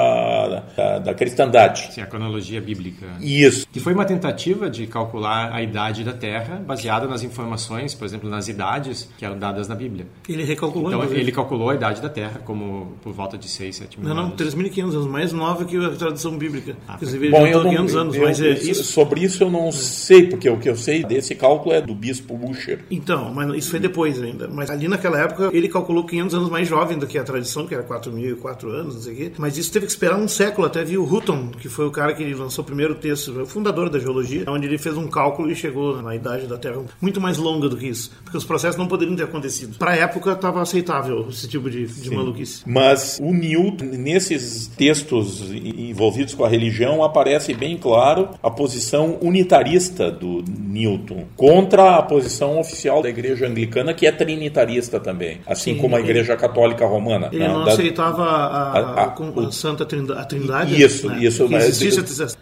da, 0.76 0.98
da 0.98 1.14
cristandade. 1.14 1.88
Sim, 1.92 2.00
a 2.00 2.06
cronologia 2.06 2.60
bíblica. 2.60 3.06
Isso. 3.20 3.66
Que 3.72 3.80
foi 3.80 3.92
uma 3.92 4.04
tentativa 4.04 4.70
de 4.70 4.86
calcular 4.86 5.52
a 5.52 5.62
idade 5.62 6.04
da 6.04 6.12
Terra 6.12 6.62
baseada 6.66 7.06
nas 7.06 7.22
informações, 7.22 7.94
por 7.94 8.04
exemplo, 8.04 8.28
nas 8.28 8.48
idades 8.48 9.08
que 9.18 9.24
eram 9.24 9.38
dadas 9.38 9.68
na 9.68 9.74
Bíblia. 9.74 10.06
Ele 10.28 10.44
recalculou. 10.44 10.88
Então 10.88 11.04
ele 11.12 11.32
calculou 11.32 11.70
a 11.70 11.74
idade 11.74 12.00
da 12.00 12.08
Terra 12.08 12.40
como 12.44 12.92
por 13.02 13.12
volta 13.12 13.36
de 13.36 13.48
6, 13.48 13.76
7 13.76 14.00
mil 14.00 14.08
Não, 14.08 14.14
não, 14.14 14.24
anos. 14.24 14.36
3.500 14.54 14.82
anos, 14.94 15.06
mais 15.06 15.32
nova 15.32 15.64
que 15.64 15.76
a 15.76 15.90
tradição 15.90 16.36
bíblica. 16.36 16.76
Ah, 16.88 16.98
Bom, 17.30 17.46
já 17.46 17.48
eu 17.52 17.62
não, 17.64 17.70
500 17.70 17.96
anos, 17.96 18.14
eu- 18.16 18.22
mas 18.22 18.40
é 18.40 18.50
isso. 18.50 18.84
sobre 18.84 19.20
isso 19.22 19.42
eu 19.42 19.50
não 19.50 19.70
sei, 19.72 20.28
porque 20.28 20.48
o 20.48 20.58
que 20.58 20.68
eu 20.68 20.76
sei 20.84 21.02
desse 21.02 21.34
cálculo 21.34 21.74
é 21.74 21.80
do 21.80 21.94
bispo 21.94 22.38
Usher. 22.48 22.84
Então, 22.90 23.32
mas 23.32 23.54
isso 23.54 23.70
foi 23.70 23.80
depois 23.80 24.20
ainda. 24.22 24.46
Mas 24.48 24.70
ali 24.70 24.86
naquela 24.86 25.18
época 25.18 25.50
ele 25.52 25.68
calculou 25.68 26.04
500 26.04 26.34
anos 26.34 26.50
mais 26.50 26.68
jovem 26.68 26.98
do 26.98 27.06
que 27.06 27.18
a 27.18 27.24
tradição, 27.24 27.66
que 27.66 27.74
era 27.74 27.82
4.004 27.82 28.68
anos, 28.68 28.94
não 28.94 29.02
sei 29.02 29.12
o 29.12 29.16
quê. 29.16 29.32
Mas 29.38 29.56
isso 29.56 29.72
teve 29.72 29.86
que 29.86 29.92
esperar 29.92 30.16
um 30.16 30.28
século 30.28 30.66
até 30.66 30.84
vir 30.84 30.98
o 30.98 31.04
Hutton, 31.04 31.50
que 31.58 31.68
foi 31.68 31.86
o 31.86 31.90
cara 31.90 32.12
que 32.14 32.34
lançou 32.34 32.62
o 32.62 32.66
primeiro 32.66 32.94
texto, 32.94 33.42
o 33.42 33.46
fundador 33.46 33.88
da 33.88 33.98
geologia, 33.98 34.44
onde 34.48 34.66
ele 34.66 34.78
fez 34.78 34.96
um 34.96 35.08
cálculo 35.08 35.50
e 35.50 35.54
chegou 35.54 36.00
na 36.02 36.14
idade 36.14 36.46
da 36.46 36.58
Terra 36.58 36.82
muito 37.00 37.20
mais 37.20 37.38
longa 37.38 37.68
do 37.68 37.76
que 37.76 37.86
isso. 37.86 38.10
Porque 38.22 38.36
os 38.36 38.44
processos 38.44 38.76
não 38.76 38.86
poderiam 38.86 39.16
ter 39.16 39.24
acontecido. 39.24 39.78
Para 39.78 39.92
a 39.92 39.96
época 39.96 40.32
estava 40.32 40.60
aceitável 40.60 41.26
esse 41.28 41.48
tipo 41.48 41.70
de, 41.70 41.86
de 41.86 42.10
maluquice. 42.10 42.62
Mas 42.66 43.18
o 43.22 43.32
Newton, 43.32 43.84
nesses 43.84 44.66
textos 44.66 45.42
envolvidos 45.52 46.34
com 46.34 46.44
a 46.44 46.48
religião, 46.48 47.02
aparece 47.02 47.54
bem 47.54 47.76
claro 47.76 48.30
a 48.42 48.50
posição 48.50 49.18
unitarista 49.20 50.10
do 50.10 50.42
Newton 50.74 51.24
contra 51.36 51.96
a 51.96 52.02
posição 52.02 52.58
oficial 52.58 53.00
da 53.02 53.08
igreja 53.08 53.46
anglicana, 53.46 53.94
que 53.94 54.06
é 54.06 54.12
trinitarista 54.12 54.98
também, 54.98 55.40
assim 55.46 55.74
Sim, 55.74 55.80
como 55.80 55.94
a 55.96 56.00
igreja 56.00 56.36
católica 56.36 56.84
romana. 56.86 57.28
Ele 57.32 57.38
né? 57.40 57.48
não 57.48 57.64
Da- 57.64 57.72
aceitava 57.72 58.24
a, 58.24 58.72
a- 58.72 59.04
a- 59.04 59.08
com 59.08 59.40
a 59.40 59.52
Santa 59.52 59.84
Trindade, 59.86 60.20
a 60.20 60.24
Trindade. 60.24 60.82
Isso, 60.82 61.08
né? 61.08 61.18
isso. 61.24 61.44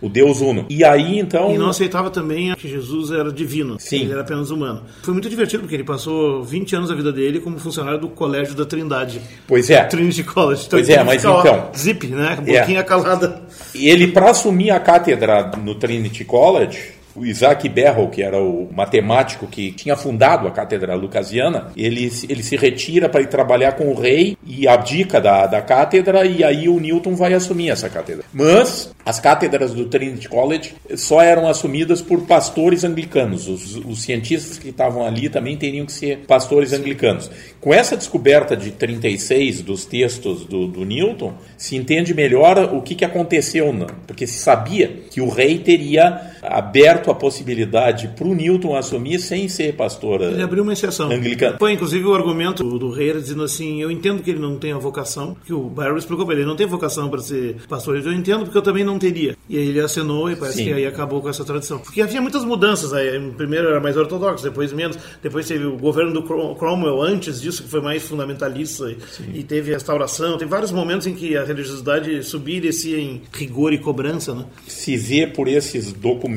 O 0.01 0.09
Deus 0.09 0.41
Uno. 0.41 0.67
E 0.69 0.85
aí, 0.85 1.19
então... 1.19 1.53
E 1.55 1.59
não 1.59 1.69
aceitava 1.69 2.11
também 2.11 2.55
que 2.55 2.69
Jesus 2.69 3.11
era 3.11 3.31
divino, 3.33 3.77
Sim. 3.79 4.03
ele 4.03 4.13
era 4.13 4.23
apenas 4.23 4.51
humano. 4.51 4.83
Foi 5.03 5.13
muito 5.13 5.29
divertido, 5.29 5.63
porque 5.63 5.75
ele 5.77 5.85
passou 5.85 6.43
20 6.43 6.77
anos 6.77 6.89
da 6.89 6.95
vida 6.95 7.13
dele 7.13 7.41
como 7.41 7.59
funcionário 7.59 8.01
do 8.01 8.09
Colégio 8.09 8.55
da 8.55 8.65
Trindade. 8.65 9.21
Pois 9.47 9.69
é. 9.71 9.83
Trinity 9.85 10.23
College. 10.25 10.67
Pois 10.71 10.89
ele 10.89 10.99
é, 10.99 11.05
mas 11.05 11.23
fica, 11.23 11.33
ó, 11.33 11.41
então- 11.41 11.71
Zip, 11.77 12.07
né? 12.07 12.39
É. 12.47 12.61
Boquinha 12.61 12.83
calada. 12.83 13.43
Ele, 13.75 14.09
para 14.09 14.31
assumir 14.31 14.71
a 14.71 14.81
cátedra 14.81 15.51
no 15.63 15.75
Trinity 15.75 16.25
College, 16.25 16.79
o 17.15 17.25
Isaac 17.25 17.69
Berrow, 17.69 18.09
que 18.09 18.23
era 18.23 18.41
o 18.41 18.69
matemático 18.73 19.47
que 19.47 19.73
tinha 19.73 19.97
fundado 19.97 20.47
a 20.49 20.51
cátedra 20.51 20.95
lucasiana, 20.95 21.69
ele, 21.77 22.11
ele 22.29 22.43
se 22.43 22.57
retira 22.57 23.09
para 23.09 23.21
ir 23.21 23.29
trabalhar 23.29 23.73
com 23.73 23.89
o 23.89 23.95
rei 23.95 24.37
e 24.47 24.67
abdica 24.67 25.21
da, 25.21 25.47
da 25.47 25.61
cátedra, 25.61 26.25
e 26.25 26.43
aí 26.43 26.69
o 26.69 26.81
Newton 26.81 27.15
vai 27.15 27.35
assumir 27.35 27.71
essa 27.71 27.89
cátedra. 27.89 28.25
Mas 28.33 28.93
as 29.05 29.21
cátedras 29.21 29.73
do 29.75 29.87
Trinity 29.87 30.29
College 30.29 30.75
só 30.97 31.21
eram 31.23 31.49
assumidas 31.49 32.01
por 32.01 32.23
pastores 32.23 32.85
anglicanos. 32.85 33.49
Os, 33.49 33.77
os 33.77 34.03
cientistas 34.03 34.59
que 34.59 34.71
estavam 34.71 35.05
ali 35.05 35.29
também 35.29 35.57
teriam 35.57 35.87
que 35.87 35.93
ser 35.93 36.19
pastores 36.27 36.73
anglicanos. 36.73 37.31
Com 37.61 37.75
essa 37.75 37.97
descoberta 37.97 38.57
de 38.57 38.71
36 38.71 39.63
dos 39.63 39.85
textos 39.85 40.45
do, 40.45 40.67
do 40.67 40.85
Newton, 40.85 41.35
se 41.57 41.77
entende 41.77 42.15
melhor 42.15 42.75
o 42.75 42.81
que, 42.81 42.95
que 42.95 43.05
aconteceu, 43.05 43.73
né? 43.73 43.87
porque 44.07 44.27
se 44.27 44.39
sabia 44.39 44.89
que 45.11 45.21
o 45.21 45.29
rei 45.29 45.59
teria 45.59 46.32
aberto 46.43 47.11
a 47.11 47.15
possibilidade 47.15 48.09
para 48.09 48.27
o 48.27 48.35
Newton 48.35 48.77
assumir 48.77 49.21
sem 49.21 49.49
ser 49.49 49.75
pastor 49.75 50.21
Ele 50.23 50.43
abriu 50.43 50.63
uma 50.63 50.73
exceção. 50.73 51.11
anglicano. 51.11 51.57
Foi, 51.59 51.73
inclusive, 51.73 52.05
o 52.05 52.15
argumento 52.15 52.63
do, 52.65 52.91
rei 52.91 53.11
era 53.11 53.21
dizendo 53.21 53.43
assim: 53.45 53.81
eu 53.81 53.91
entendo 53.91 54.23
que 54.23 54.31
ele 54.31 54.41
não 54.41 54.57
tem 54.59 54.73
a 54.73 54.79
vocação, 54.79 55.37
que 55.47 55.53
o 55.53 55.63
Barrow 55.69 55.97
explicou 55.97 56.27
para 56.27 56.35
ele, 56.35 56.45
não 56.45 56.57
tem 56.57 56.67
vocação 56.67 57.09
para 57.09 57.21
ser 57.21 57.57
pastor. 57.69 57.97
Eu 57.97 58.13
entendo 58.13 58.45
porque 58.45 58.59
eu 58.59 58.63
também 58.63 58.85
não 58.85 58.99
teria. 58.99 59.37
E 59.49 59.57
aí 59.57 59.69
ele 59.69 59.81
acenou 59.81 60.31
e 60.31 60.37
parece 60.37 60.59
Sim. 60.59 60.65
que 60.65 60.73
aí 60.73 60.87
acabou 60.87 61.21
com 61.21 61.29
essa 61.29 61.45
tradição. 61.45 61.79
Porque 61.79 62.01
havia 62.03 62.21
muitas 62.21 62.45
mudanças. 62.45 62.93
Aí, 62.93 63.21
primeiro 63.37 63.69
era 63.69 63.81
mais 63.81 63.97
ortodoxo, 63.97 64.43
depois 64.43 64.73
menos. 64.73 64.99
Depois 65.23 65.47
teve 65.47 65.65
o 65.65 65.77
governo 65.77 66.13
do 66.13 66.23
Crom- 66.23 66.55
Cromwell 66.55 67.01
antes 67.01 67.41
disso, 67.41 67.63
que 67.63 67.69
foi 67.69 67.81
mais 67.81 68.03
fundamentalista. 68.03 68.91
E, 68.91 69.39
e 69.41 69.43
teve 69.43 69.73
restauração. 69.73 70.37
Tem 70.39 70.49
vários 70.49 70.73
momentos 70.73 71.07
em 71.07 71.15
que 71.15 71.37
a 71.37 71.45
religiosidade 71.45 72.23
subia 72.25 72.57
e 72.57 72.61
descia 72.61 72.99
em 72.99 73.23
rigor 73.33 73.73
e 73.73 73.79
cobrança, 73.79 74.35
né? 74.35 74.45
Se 74.67 74.97
vê 74.97 75.27
por 75.27 75.47
esses 75.49 75.93
documentos 75.93 76.32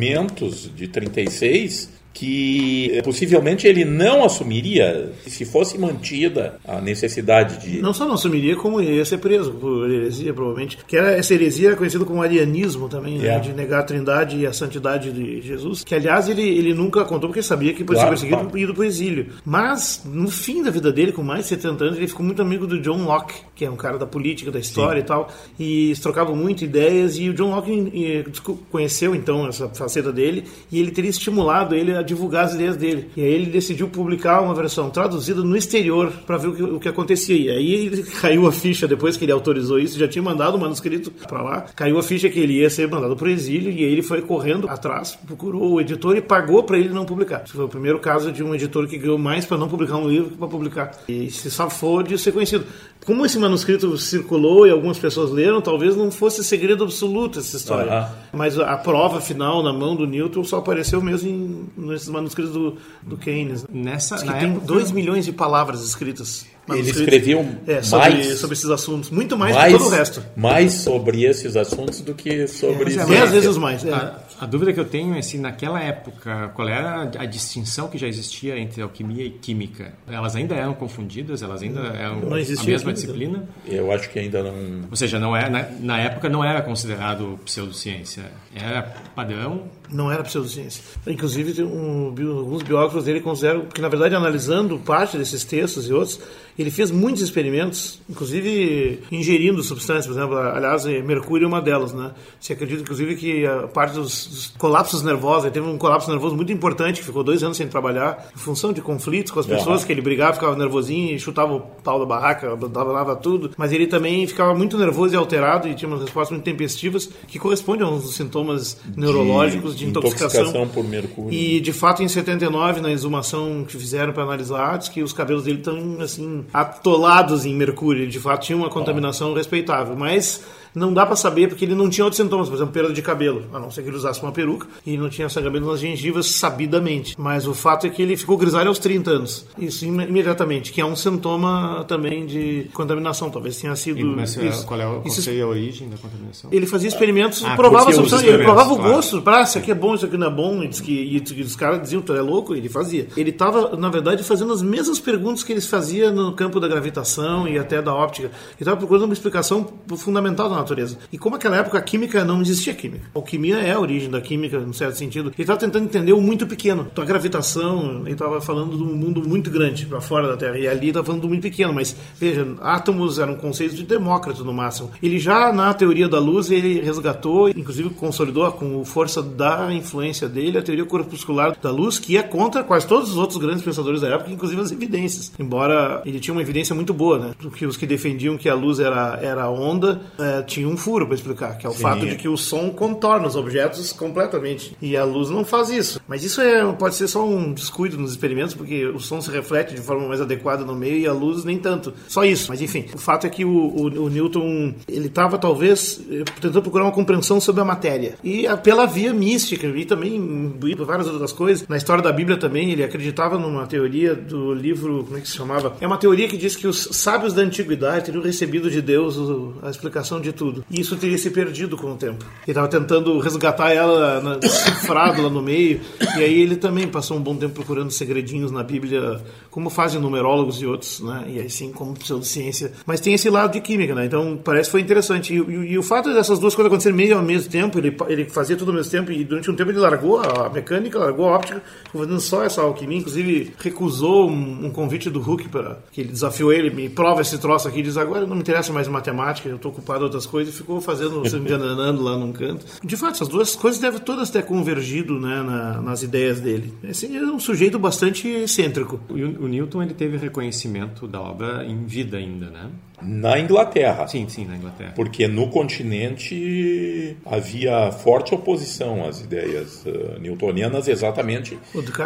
de 0.76 0.88
36 0.88 1.90
que 2.16 2.92
eh, 2.94 3.02
possivelmente 3.02 3.68
ele 3.68 3.84
não 3.84 4.24
assumiria 4.24 5.12
se 5.28 5.44
fosse 5.44 5.78
mantida 5.78 6.58
a 6.66 6.80
necessidade 6.80 7.60
de 7.60 7.82
Não 7.82 7.94
só 7.94 8.06
não 8.06 8.14
assumiria, 8.14 8.56
como 8.56 8.82
ia 8.82 9.04
ser 9.04 9.18
preso 9.18 9.52
por 9.52 9.92
heresia, 9.92 10.34
provavelmente. 10.34 10.78
Que 10.88 10.96
era, 10.96 11.12
essa 11.12 11.34
heresia 11.34 11.68
era 11.70 11.76
conhecida 11.76 12.06
como 12.06 12.24
arianismo 12.24 12.88
também, 12.88 13.20
né? 13.20 13.36
É. 13.36 13.40
de 13.40 13.52
negar 13.52 13.82
a 13.82 13.84
trindade 13.84 14.38
e 14.38 14.48
a 14.48 14.54
santidade 14.54 15.12
de 15.12 15.42
Jesus. 15.42 15.84
Que, 15.84 15.94
aliás, 15.94 16.30
ele, 16.30 16.42
ele 16.42 16.74
nunca 16.74 17.04
contou 17.04 17.30
porque 17.30 17.44
sabia 17.44 17.74
que 17.74 17.84
podia 17.84 18.04
Claro, 18.04 18.18
ser 18.18 18.28
perseguido 18.28 18.50
claro. 18.50 18.58
e 18.58 18.64
ido 18.64 18.74
para 18.74 18.82
o 18.82 18.86
exílio. 18.86 19.28
Mas, 19.44 20.04
no 20.06 20.30
fim 20.30 20.64
da 20.64 20.72
vida 20.72 20.94
dele, 20.94 21.12
com 21.12 21.22
mais 21.22 21.42
de 21.42 21.48
70 21.50 21.84
anos, 21.84 21.98
ele 21.98 22.08
ficou 22.08 22.26
muito 22.26 22.42
amigo 22.42 22.66
do 22.66 22.80
John 22.80 23.04
Locke, 23.04 23.36
que 23.54 23.66
é 23.66 23.70
um 23.70 23.76
cara 23.76 23.98
da 23.98 24.06
política, 24.06 24.50
da 24.52 24.60
história 24.60 25.02
e 25.02 25.04
tal. 25.04 25.30
E 25.60 25.88
eles 25.88 26.00
trocavam 26.00 26.34
muito 26.34 26.64
ideias. 26.64 27.18
E 27.18 27.30
o 27.30 27.34
John 27.34 27.50
Locke 27.50 27.92
eh, 27.94 28.24
conheceu, 28.72 29.14
então, 29.14 29.48
essa 29.48 29.68
faceta 29.68 30.14
dele. 30.14 30.46
E 30.72 30.80
ele 30.80 30.92
teria 30.92 31.10
estimulado 31.10 31.76
ele 31.76 31.94
a 31.94 32.05
divulgar 32.06 32.46
as 32.46 32.54
ideias 32.54 32.78
dele. 32.78 33.10
E 33.16 33.22
aí 33.22 33.34
ele 33.34 33.48
decidiu 33.48 33.88
publicar 33.90 34.42
uma 34.42 34.54
versão 34.54 34.90
traduzida 34.90 35.42
no 35.42 35.56
exterior 35.58 36.12
para 36.26 36.38
ver 36.38 36.48
o 36.48 36.56
que, 36.56 36.64
o 36.64 36.80
que 36.80 36.88
acontecia. 36.88 37.36
E 37.36 37.50
aí 37.50 37.74
ele 37.74 38.04
caiu 38.22 38.48
a 38.48 38.52
ficha 38.52 38.88
depois 38.88 39.18
que 39.18 39.26
ele 39.26 39.32
autorizou 39.32 39.80
isso, 39.80 39.98
já 39.98 40.08
tinha 40.08 40.24
mandado 40.24 40.56
o 40.56 40.60
manuscrito 40.60 41.12
para 41.12 41.42
lá. 41.42 41.66
Caiu 41.76 41.98
a 41.98 42.04
ficha 42.04 42.30
que 42.30 42.40
ele 42.40 42.54
ia 42.60 42.70
ser 42.70 42.88
mandado 42.88 43.16
para 43.16 43.28
o 43.28 43.30
exílio 43.30 43.72
e 43.72 43.84
aí 43.84 43.92
ele 43.92 44.02
foi 44.02 44.22
correndo 44.22 44.70
atrás, 44.70 45.18
procurou 45.26 45.74
o 45.74 45.82
editor 45.82 46.16
e 46.16 46.22
pagou 46.22 46.64
para 46.64 46.78
ele 46.78 46.90
não 46.90 47.06
publicar. 47.06 47.44
Esse 47.44 47.54
foi 47.54 47.66
o 47.66 47.70
primeiro 47.70 48.00
caso 48.00 48.32
de 48.32 48.44
um 48.44 48.54
editor 48.54 48.88
que 48.88 48.98
ganhou 48.98 49.18
mais 49.18 49.46
para 49.46 49.58
não 49.58 49.68
publicar 49.68 49.98
um 49.98 50.08
livro 50.08 50.30
que 50.32 50.38
para 50.38 50.48
publicar. 50.48 50.92
E 51.08 51.30
se 51.30 51.50
safou 51.50 52.04
de 52.04 52.18
ser 52.18 52.32
conhecido. 52.32 52.66
Como 53.06 53.24
esse 53.24 53.38
manuscrito 53.38 53.96
circulou 54.00 54.66
e 54.66 54.72
algumas 54.72 54.98
pessoas 54.98 55.30
leram, 55.30 55.62
talvez 55.62 55.96
não 55.96 56.10
fosse 56.10 56.44
segredo 56.44 56.84
absoluto 56.84 57.38
essa 57.38 57.56
história. 57.56 58.10
Mas 58.34 58.58
a 58.58 58.76
prova 58.78 59.22
final 59.22 59.62
na 59.62 59.72
mão 59.72 59.96
do 59.96 60.08
Newton 60.08 60.44
só 60.44 60.58
apareceu 60.58 61.00
mesmo 61.02 61.30
em, 61.30 61.70
nesses 61.78 62.10
manuscritos 62.10 62.52
do, 62.52 62.78
do 63.04 63.16
Keynes. 63.16 63.66
Nessa, 63.70 64.16
Diz 64.16 64.24
que 64.24 64.30
na 64.30 64.38
tem 64.40 64.50
época, 64.50 64.66
2 64.66 64.92
milhões 64.92 65.24
de 65.24 65.32
palavras 65.32 65.86
escritas. 65.86 66.48
Ele 66.70 66.90
escreveu 66.90 67.46
é, 67.68 67.82
sobre, 67.84 68.10
mais- 68.16 68.40
sobre 68.40 68.54
esses 68.56 68.70
assuntos. 68.70 69.10
Muito 69.12 69.38
mais, 69.38 69.56
mais, 69.56 69.72
que 69.74 69.78
todo 69.80 69.88
o 69.88 69.92
resto. 69.92 70.24
mais 70.36 70.74
sobre 70.74 71.24
esses 71.24 71.56
assuntos 71.56 72.02
do 72.02 72.14
que 72.16 72.48
sobre 72.48 72.86
mas 72.86 72.98
é, 72.98 73.06
Dez 73.06 73.32
vezes 73.32 73.58
mais. 73.58 73.86
é. 73.86 73.94
A, 73.94 74.20
a 74.42 74.46
dúvida 74.46 74.74
que 74.74 74.80
eu 74.80 74.86
tenho 74.86 75.16
é 75.16 75.22
se 75.22 75.38
naquela 75.38 75.82
época, 75.82 76.52
qual 76.56 76.68
era 76.68 77.04
a, 77.04 77.26
distinção 77.26 77.88
que 77.88 77.98
já 77.98 78.08
existia 78.08 78.58
entre 78.58 78.82
alquimia 78.82 79.24
e 79.26 79.30
química? 79.30 79.94
Elas 80.08 80.36
ainda 80.36 80.56
eram 80.56 80.74
confundidas? 80.74 81.42
Elas 81.44 81.62
ainda 81.62 81.82
eram 81.82 82.22
Não 82.22 82.34
a 82.34 82.42
existia 82.42 82.72
mesma 82.72 82.92
química. 82.94 83.14
disciplina? 83.14 83.50
Eu 83.68 83.92
acho 83.92 84.10
que 84.10 84.18
ainda 84.20 84.42
não. 84.44 84.86
Ou 84.90 84.96
seja, 84.96 85.20
não 85.20 85.36
é, 85.38 85.50
na, 85.50 85.68
na 85.80 86.00
época 86.00 86.28
não 86.30 86.44
era 86.44 86.62
considerado 86.62 87.40
pseudociência. 87.46 88.24
Era 88.56 88.82
padrão. 89.16 89.64
Não 89.92 90.12
era 90.12 90.24
pseudociência. 90.24 90.84
Inclusive, 91.08 91.64
um, 91.64 92.14
alguns 92.38 92.64
biógrafos 92.64 93.04
dele 93.04 93.22
consideram 93.22 93.66
que, 93.66 93.82
na 93.82 93.90
verdade, 93.90 94.16
analisando 94.16 94.80
parte 94.80 95.18
desses 95.18 95.44
textos 95.44 95.88
e 95.88 95.94
outros, 95.94 96.20
Ele 96.58 96.72
fez 96.72 96.90
muitos 96.90 97.22
experimentos, 97.22 98.00
inclusive 98.10 99.02
ingerindo 99.12 99.62
substâncias, 99.62 100.08
por 100.08 100.14
exemplo, 100.14 100.38
aliás, 100.38 100.86
mercúrio 101.04 101.44
é 101.44 101.48
uma 101.50 101.62
delas, 101.62 101.94
né? 101.94 102.12
Se 102.40 102.54
acredita, 102.54 102.82
inclusive, 102.82 103.16
que 103.18 103.46
a 103.46 103.68
parte 103.68 103.96
dos, 103.96 104.28
dos 104.28 104.48
colapsos 104.58 105.04
nervosos, 105.04 105.44
ele 105.44 105.54
teve 105.54 105.68
um 105.68 105.78
colapso 105.78 106.10
nervoso 106.10 106.34
muito 106.34 106.54
importante, 106.54 107.02
que 107.02 107.06
ficou 107.06 107.26
dois 107.26 107.44
anos 107.44 107.58
sem 107.58 107.68
trabalhar, 107.68 108.30
em 108.34 108.40
função 108.40 108.72
de 108.72 108.82
conflitos 108.82 109.34
com 109.34 109.40
as 109.42 109.46
pessoas, 109.46 109.82
uhum. 109.82 109.88
que 109.88 109.92
ele 109.92 110.02
brigava, 110.02 110.34
ficava 110.34 110.56
nervosinho 110.56 111.20
chutava 111.20 111.54
o 111.54 111.60
pau 111.60 112.00
da 112.00 112.06
barraca, 112.06 112.54
abandonava 112.54 113.16
tudo, 113.16 113.52
mas 113.58 113.74
ele 113.74 113.88
também 113.88 114.26
ficava 114.26 114.54
muito 114.56 114.78
nervoso 114.78 115.14
e 115.14 115.18
alterado 115.18 115.68
e 115.68 115.76
tinha 115.76 115.90
umas 115.90 116.02
respostas 116.02 116.32
muito 116.32 116.46
tempestivas 116.46 117.10
que 117.28 117.38
correspondem 117.38 117.86
a 117.86 117.90
uns 117.90 118.16
sintomas 118.16 118.78
neurológicos 118.96 119.75
de, 119.76 119.84
de 119.84 119.90
intoxicação. 119.92 120.42
intoxicação 120.42 120.68
por 120.68 120.84
mercúrio. 120.88 121.34
E, 121.34 121.60
de 121.60 121.74
fato, 121.74 122.02
em 122.02 122.08
79, 122.08 122.82
na 122.82 122.92
exumação 122.92 123.66
que 123.68 123.78
fizeram 123.78 124.14
para 124.14 124.24
analisar, 124.24 124.78
diz 124.78 124.90
que 124.90 125.04
os 125.04 125.14
cabelos 125.14 125.44
dele 125.44 125.60
estão, 125.60 125.98
assim, 126.02 126.46
atolados 126.54 127.46
em 127.46 127.54
mercúrio. 127.54 128.08
De 128.08 128.20
fato, 128.20 128.46
tinha 128.46 128.58
uma 128.58 128.70
contaminação 128.70 129.34
ah. 129.34 129.38
respeitável. 129.38 129.96
Mas 129.96 130.44
não 130.76 130.94
dá 130.94 131.06
para 131.06 131.16
saber 131.16 131.48
porque 131.48 131.66
ele 131.66 131.76
não 131.76 131.90
tinha 131.90 132.04
outros 132.04 132.22
sintomas, 132.22 132.50
por 132.50 132.56
exemplo, 132.56 132.74
perda 132.74 132.94
de 132.94 133.02
cabelo, 133.02 133.46
a 133.54 133.60
não 133.60 133.72
ser 133.72 133.82
que 133.82 133.90
ele 133.90 133.98
usasse 133.98 134.22
uma 134.22 134.32
peruca 134.32 134.68
e 134.86 134.98
não 134.98 135.10
tinha 135.10 135.30
sangramento 135.30 135.66
nas 135.66 135.80
gengivas 135.80 136.28
sabidamente. 136.28 137.16
Mas 137.18 137.48
o 137.48 137.54
fato 137.54 137.88
é 137.88 137.90
que 137.90 138.02
ele 138.02 138.18
ficou 138.18 138.38
grisalho 138.38 138.70
aos 138.70 138.80
30 138.80 139.12
anos, 139.12 139.46
isso 139.58 139.86
imediatamente, 139.86 140.72
que 140.72 140.82
é 140.82 140.86
um 140.86 140.96
sintoma 140.96 141.86
também 141.88 142.26
de 142.26 142.70
contaminação, 142.74 143.30
talvez 143.30 143.60
tenha 143.60 143.76
sido. 143.76 144.00
E, 144.00 144.04
mas 144.04 144.36
isso. 144.36 144.66
qual 144.66 144.80
é, 144.80 144.86
qual 144.86 145.04
isso, 145.06 145.30
a 145.30 145.48
origem 145.48 145.90
da 145.90 145.98
contaminação? 145.98 146.50
Ele 146.52 146.66
fazia 146.66 146.90
experimentos, 146.90 147.44
ah, 147.44 147.56
provava 147.56 147.92
substância, 147.92 148.28
ele 148.28 148.44
provava 148.44 148.74
o 148.74 148.78
gosto, 148.78 149.22
para 149.22 149.40
ah, 149.40 149.42
isso 149.44 149.58
aqui 149.58 149.72
é 149.72 149.76
bom, 149.76 149.96
isso 149.96 150.06
aqui 150.06 150.18
não 150.18 150.28
é 150.28 150.32
bom, 150.32 150.64
e, 150.64 150.70
que, 150.70 150.92
e, 150.92 151.42
os 151.42 151.56
caras 151.56 151.82
diziam, 151.82 152.02
tu 152.02 152.14
é 152.14 152.22
louco, 152.22 152.54
ele 152.56 152.70
fazia. 152.70 153.08
Ele 153.16 153.30
estava, 153.30 153.76
na 153.76 153.90
verdade, 153.90 154.24
fazendo 154.24 154.52
as 154.52 154.62
mesmas 154.62 155.00
perguntas 155.00 155.44
que 155.44 155.52
eles 155.52 155.68
faziam 155.68 156.14
no 156.14 156.34
campo 156.34 156.60
da 156.60 156.68
gravitação 156.68 157.48
e 157.48 157.58
até 157.58 157.82
da 157.82 157.94
óptica. 157.94 158.28
Ele 158.28 158.56
estava 158.60 158.78
procurando 158.78 159.06
uma 159.06 159.14
explicação 159.14 159.68
fundamental 159.98 160.50
da 160.50 160.65
natureza. 160.66 160.98
E 161.12 161.18
como 161.18 161.36
naquela 161.36 161.58
época 161.58 161.78
a 161.78 161.82
química 161.82 162.24
não 162.26 162.42
existia 162.42 162.74
química. 162.74 163.06
A 163.14 163.20
alquimia 163.20 163.58
é 163.58 163.72
a 163.72 163.80
origem 163.80 164.10
da 164.10 164.20
química, 164.20 164.60
num 164.60 164.74
certo 164.74 164.98
sentido. 164.98 165.30
Ele 165.30 165.36
estava 165.38 165.60
tentando 165.60 165.86
entender 165.86 166.14
o 166.14 166.22
muito 166.22 166.48
pequeno. 166.48 166.88
Então 166.92 167.04
a 167.04 167.08
gravitação, 167.08 168.02
ele 168.02 168.14
estava 168.14 168.42
falando 168.42 168.76
de 168.76 168.84
um 168.84 168.96
mundo 168.96 169.28
muito 169.28 169.50
grande 169.50 169.86
para 169.86 170.02
fora 170.02 170.28
da 170.28 170.38
Terra. 170.38 170.58
E 170.58 170.68
ali 170.68 170.88
estava 170.88 171.06
falando 171.06 171.22
do 171.22 171.28
muito 171.28 171.44
pequeno. 171.44 171.74
Mas 171.74 171.96
veja, 172.20 172.48
átomos 172.62 173.20
eram 173.20 173.36
conceitos 173.36 173.78
de 173.78 173.84
Demócrito 173.84 174.44
no 174.44 174.54
máximo. 174.54 174.92
Ele 175.02 175.20
já 175.20 175.54
na 175.54 175.74
teoria 175.74 176.08
da 176.08 176.20
luz, 176.20 176.50
ele 176.50 176.82
resgatou, 176.82 177.50
inclusive 177.50 177.90
consolidou 177.92 178.52
com 178.52 178.84
força 178.84 179.22
da 179.22 179.72
influência 179.74 180.28
dele, 180.28 180.58
a 180.58 180.62
teoria 180.62 180.86
corpuscular 180.86 181.56
da 181.62 181.72
luz, 181.72 182.00
que 182.00 182.18
é 182.18 182.24
contra 182.24 182.64
quase 182.64 182.88
todos 182.88 183.12
os 183.12 183.18
outros 183.18 183.38
grandes 183.38 183.64
pensadores 183.64 184.02
da 184.02 184.10
época, 184.10 184.32
inclusive 184.32 184.62
as 184.62 184.72
evidências. 184.72 185.32
Embora 185.40 186.02
ele 186.06 186.20
tinha 186.20 186.34
uma 186.34 186.42
evidência 186.42 186.76
muito 186.76 186.94
boa, 186.94 187.20
né? 187.20 187.32
Que 187.56 187.66
os 187.66 187.78
que 187.78 187.86
defendiam 187.86 188.38
que 188.38 188.50
a 188.50 188.54
luz 188.54 188.80
era, 188.80 189.20
era 189.22 189.50
onda, 189.50 190.02
é, 190.20 190.42
tinham 190.56 190.72
um 190.72 190.78
furo 190.78 191.06
para 191.06 191.16
explicar, 191.16 191.58
que 191.58 191.66
é 191.66 191.70
o 191.70 191.74
Sim. 191.74 191.82
fato 191.82 192.06
de 192.06 192.16
que 192.16 192.28
o 192.28 192.38
som 192.38 192.70
contorna 192.70 193.28
os 193.28 193.36
objetos 193.36 193.92
completamente 193.92 194.76
e 194.82 194.96
a 194.96 195.04
luz 195.04 195.30
não 195.30 195.44
faz 195.44 195.70
isso. 195.70 196.00
Mas 196.08 196.24
isso 196.24 196.42
é, 196.42 196.72
pode 196.74 196.96
ser 196.96 197.08
só 197.08 197.26
um 197.26 197.54
descuido 197.54 197.98
nos 197.98 198.12
experimentos, 198.12 198.54
porque 198.54 198.86
o 198.86 199.00
som 199.00 199.20
se 199.22 199.30
reflete 199.30 199.76
de 199.76 199.82
forma 199.82 200.08
mais 200.08 200.22
adequada 200.22 200.64
no 200.64 200.76
meio 200.76 200.98
e 200.98 201.08
a 201.08 201.14
luz 201.14 201.44
nem 201.44 201.58
tanto. 201.58 201.94
Só 202.08 202.24
isso. 202.24 202.48
Mas 202.50 202.62
enfim, 202.62 202.86
o 202.94 202.98
fato 202.98 203.28
é 203.28 203.30
que 203.30 203.44
o, 203.44 203.50
o, 203.50 204.06
o 204.06 204.10
Newton 204.10 204.74
ele 204.88 205.08
estava 205.08 205.38
talvez 205.38 206.02
eh, 206.10 206.24
tentando 206.40 206.62
procurar 206.62 206.86
uma 206.86 206.92
compreensão 206.92 207.40
sobre 207.40 207.62
a 207.62 207.66
matéria 207.66 208.16
e 208.24 208.46
pela 208.64 208.86
via 208.86 209.14
mística 209.14 209.68
e 209.68 209.86
também 209.86 210.54
por 210.78 210.86
várias 210.86 211.08
outras 211.08 211.32
coisas. 211.32 211.68
Na 211.68 211.78
história 211.78 212.04
da 212.04 212.12
Bíblia 212.12 212.38
também 212.38 212.72
ele 212.72 212.84
acreditava 212.84 213.38
numa 213.38 213.66
teoria 213.68 214.16
do 214.16 214.54
livro 214.54 215.04
como 215.04 215.18
é 215.18 215.22
que 215.22 215.28
se 215.28 215.36
chamava? 215.36 215.76
É 215.82 215.88
uma 215.88 215.98
teoria 215.98 216.28
que 216.28 216.38
diz 216.38 216.56
que 216.56 216.68
os 216.68 216.90
sábios 216.92 217.34
da 217.34 217.42
antiguidade 217.42 218.06
teriam 218.06 218.24
recebido 218.24 218.70
de 218.70 218.82
Deus 218.82 219.18
a 219.62 219.70
explicação 219.70 220.22
de 220.22 220.32
tudo. 220.36 220.64
E 220.70 220.82
isso 220.82 220.96
teria 220.96 221.18
se 221.18 221.32
perdido 221.32 221.76
com 221.78 221.92
o 221.92 221.96
tempo. 221.96 222.24
Ele 222.44 222.52
estava 222.52 222.68
tentando 222.68 223.18
resgatar 223.20 223.72
ela 223.72 224.40
cifrado 224.42 225.22
lá 225.22 225.30
no 225.30 225.42
meio, 225.42 225.82
e 226.18 226.24
aí 226.24 226.42
ele 226.42 226.56
também 226.56 226.88
passou 226.88 227.18
um 227.18 227.22
bom 227.22 227.36
tempo 227.36 227.54
procurando 227.56 227.92
segredinhos 227.92 228.52
na 228.52 228.64
Bíblia, 228.64 229.22
como 229.50 229.70
fazem 229.70 230.00
numerólogos 230.00 230.62
e 230.62 230.66
outros, 230.66 231.00
né? 231.00 231.26
E 231.28 231.40
assim 231.40 231.72
como 231.72 231.94
pseudociência. 231.94 232.74
Mas 232.86 233.00
tem 233.00 233.14
esse 233.14 233.30
lado 233.30 233.54
de 233.54 233.62
química, 233.62 233.96
né? 233.96 234.06
Então 234.06 234.40
parece 234.44 234.68
que 234.68 234.72
foi 234.72 234.82
interessante. 234.82 235.34
E, 235.34 235.38
e, 235.38 235.72
e 235.72 235.78
o 235.78 235.84
fato 235.84 236.14
dessas 236.14 236.40
duas 236.40 236.54
coisas 236.54 236.72
acontecerem 236.72 236.96
meio 236.96 237.18
ao 237.18 237.24
mesmo 237.24 237.50
tempo, 237.50 237.78
ele, 237.80 237.96
ele 238.08 238.26
fazia 238.26 238.56
tudo 238.56 238.72
ao 238.72 238.78
mesmo 238.78 238.92
tempo, 238.92 239.12
e 239.12 239.24
durante 239.24 239.50
um 239.50 239.56
tempo 239.56 239.72
ele 239.72 239.80
largou 239.80 240.20
a 240.20 240.50
mecânica, 240.50 241.00
largou 241.00 241.28
a 241.30 241.36
óptica, 241.36 241.64
fazendo 241.92 242.20
só 242.20 242.44
essa 242.44 242.62
alquimia, 242.62 242.98
inclusive 242.98 243.54
recusou 243.60 244.30
um, 244.30 244.66
um 244.66 244.72
convite 244.72 245.10
do 245.10 245.20
Hulk 245.20 245.50
para 245.50 245.80
que 245.92 246.02
ele 246.02 246.12
desafiou 246.12 246.52
ele, 246.52 246.70
me 246.70 246.90
prova 246.90 247.22
esse 247.22 247.38
troço 247.38 247.68
aqui, 247.68 247.82
diz 247.82 247.98
agora 247.98 248.26
não 248.26 248.36
me 248.36 248.42
interessa 248.42 248.74
mais 248.74 248.88
matemática, 248.88 249.48
eu 249.48 249.56
estou 249.56 249.72
ocupado 249.72 250.06
em 250.06 250.08
outras 250.26 250.28
coisas, 250.28 250.54
e 250.54 250.58
ficou 250.58 250.82
fazendo, 250.82 251.28
se 251.28 251.36
enganando 251.36 252.02
lá 252.02 252.18
num 252.18 252.32
canto. 252.32 252.66
De 252.84 252.98
fato, 252.98 253.16
essas 253.16 253.28
duas 253.28 253.56
coisas 253.56 253.80
devem 253.80 254.00
todas 254.00 254.30
ter 254.30 254.44
convergido 254.44 255.20
né, 255.20 255.42
na, 255.44 255.82
nas 255.82 256.04
ideias 256.04 256.40
dele. 256.40 256.74
Assim, 256.88 257.16
é 257.16 257.22
um 257.22 257.40
sujeito 257.40 257.80
bastante 257.80 258.28
excêntrico. 258.28 259.00
O, 259.10 259.14
o 259.14 259.48
Newton 259.48 259.84
ele 259.84 259.94
teve 259.94 260.18
reconhecimento 260.18 261.08
da 261.08 261.22
obra 261.22 261.66
em 261.66 261.86
vida 261.86 262.18
ainda, 262.18 262.50
né? 262.50 262.70
Na 263.02 263.38
Inglaterra. 263.38 264.08
Sim, 264.08 264.28
sim, 264.30 264.46
na 264.46 264.56
Inglaterra. 264.56 264.94
Porque 264.96 265.28
no 265.28 265.50
continente 265.50 267.18
havia 267.26 267.92
forte 267.92 268.34
oposição 268.34 269.06
às 269.06 269.22
ideias 269.22 269.86
uh, 269.86 270.20
newtonianas, 270.20 270.88
exatamente 270.88 271.58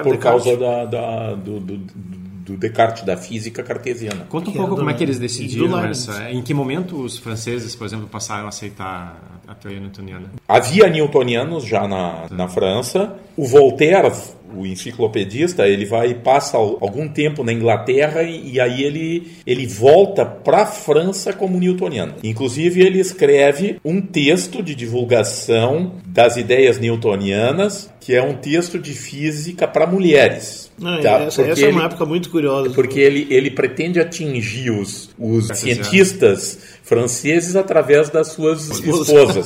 por 0.03 0.17
causa 0.17 0.57
da, 0.57 0.85
da 0.85 1.35
do, 1.35 1.59
do, 1.59 1.77
do, 1.77 2.28
Descartes, 2.57 3.03
da 3.03 3.17
física 3.17 3.63
cartesiana. 3.63 4.25
Conta 4.29 4.49
um 4.49 4.53
pouco 4.53 4.75
como 4.75 4.89
é 4.89 4.93
que 4.93 5.03
eles 5.03 5.19
decidiram 5.19 5.83
essa. 5.85 6.31
Em 6.31 6.41
que 6.41 6.53
momento 6.53 7.01
os 7.01 7.17
franceses, 7.17 7.75
por 7.75 7.85
exemplo, 7.85 8.07
passaram 8.07 8.45
a 8.45 8.49
aceitar 8.49 9.38
a 9.49 9.55
teoria 9.55 9.79
newtoniana? 9.79 10.31
Havia 10.47 10.87
newtonianos 10.87 11.65
já 11.65 11.87
na, 11.87 12.27
na 12.29 12.47
França. 12.47 13.15
O 13.35 13.47
Voltaire 13.47 14.11
o 14.55 14.65
enciclopedista, 14.65 15.67
ele 15.67 15.85
vai 15.85 16.13
passa 16.13 16.57
algum 16.57 17.07
tempo 17.07 17.43
na 17.43 17.53
Inglaterra 17.53 18.23
e, 18.23 18.53
e 18.53 18.59
aí 18.59 18.83
ele, 18.83 19.31
ele 19.45 19.67
volta 19.67 20.25
para 20.25 20.63
a 20.63 20.65
França 20.65 21.31
como 21.33 21.57
newtoniano. 21.59 22.15
Inclusive 22.23 22.81
ele 22.81 22.99
escreve 22.99 23.79
um 23.83 24.01
texto 24.01 24.63
de 24.63 24.73
divulgação 24.73 25.93
das 26.05 26.37
ideias 26.37 26.79
newtonianas, 26.79 27.91
que 27.99 28.15
é 28.15 28.21
um 28.21 28.33
texto 28.33 28.79
de 28.79 28.93
física 28.93 29.67
para 29.67 29.85
mulheres. 29.85 30.71
Não, 30.79 31.01
tá? 31.01 31.19
essa, 31.21 31.41
essa 31.41 31.65
é 31.65 31.69
uma 31.69 31.85
época 31.85 32.05
muito 32.05 32.29
curiosa. 32.29 32.69
Porque 32.71 32.99
ele, 32.99 33.27
ele 33.29 33.51
pretende 33.51 33.99
atingir 33.99 34.71
os, 34.71 35.09
os 35.19 35.47
cientistas 35.47 36.57
franceses 36.83 37.55
através 37.55 38.09
das 38.09 38.29
suas 38.29 38.67
esposas. 38.69 39.38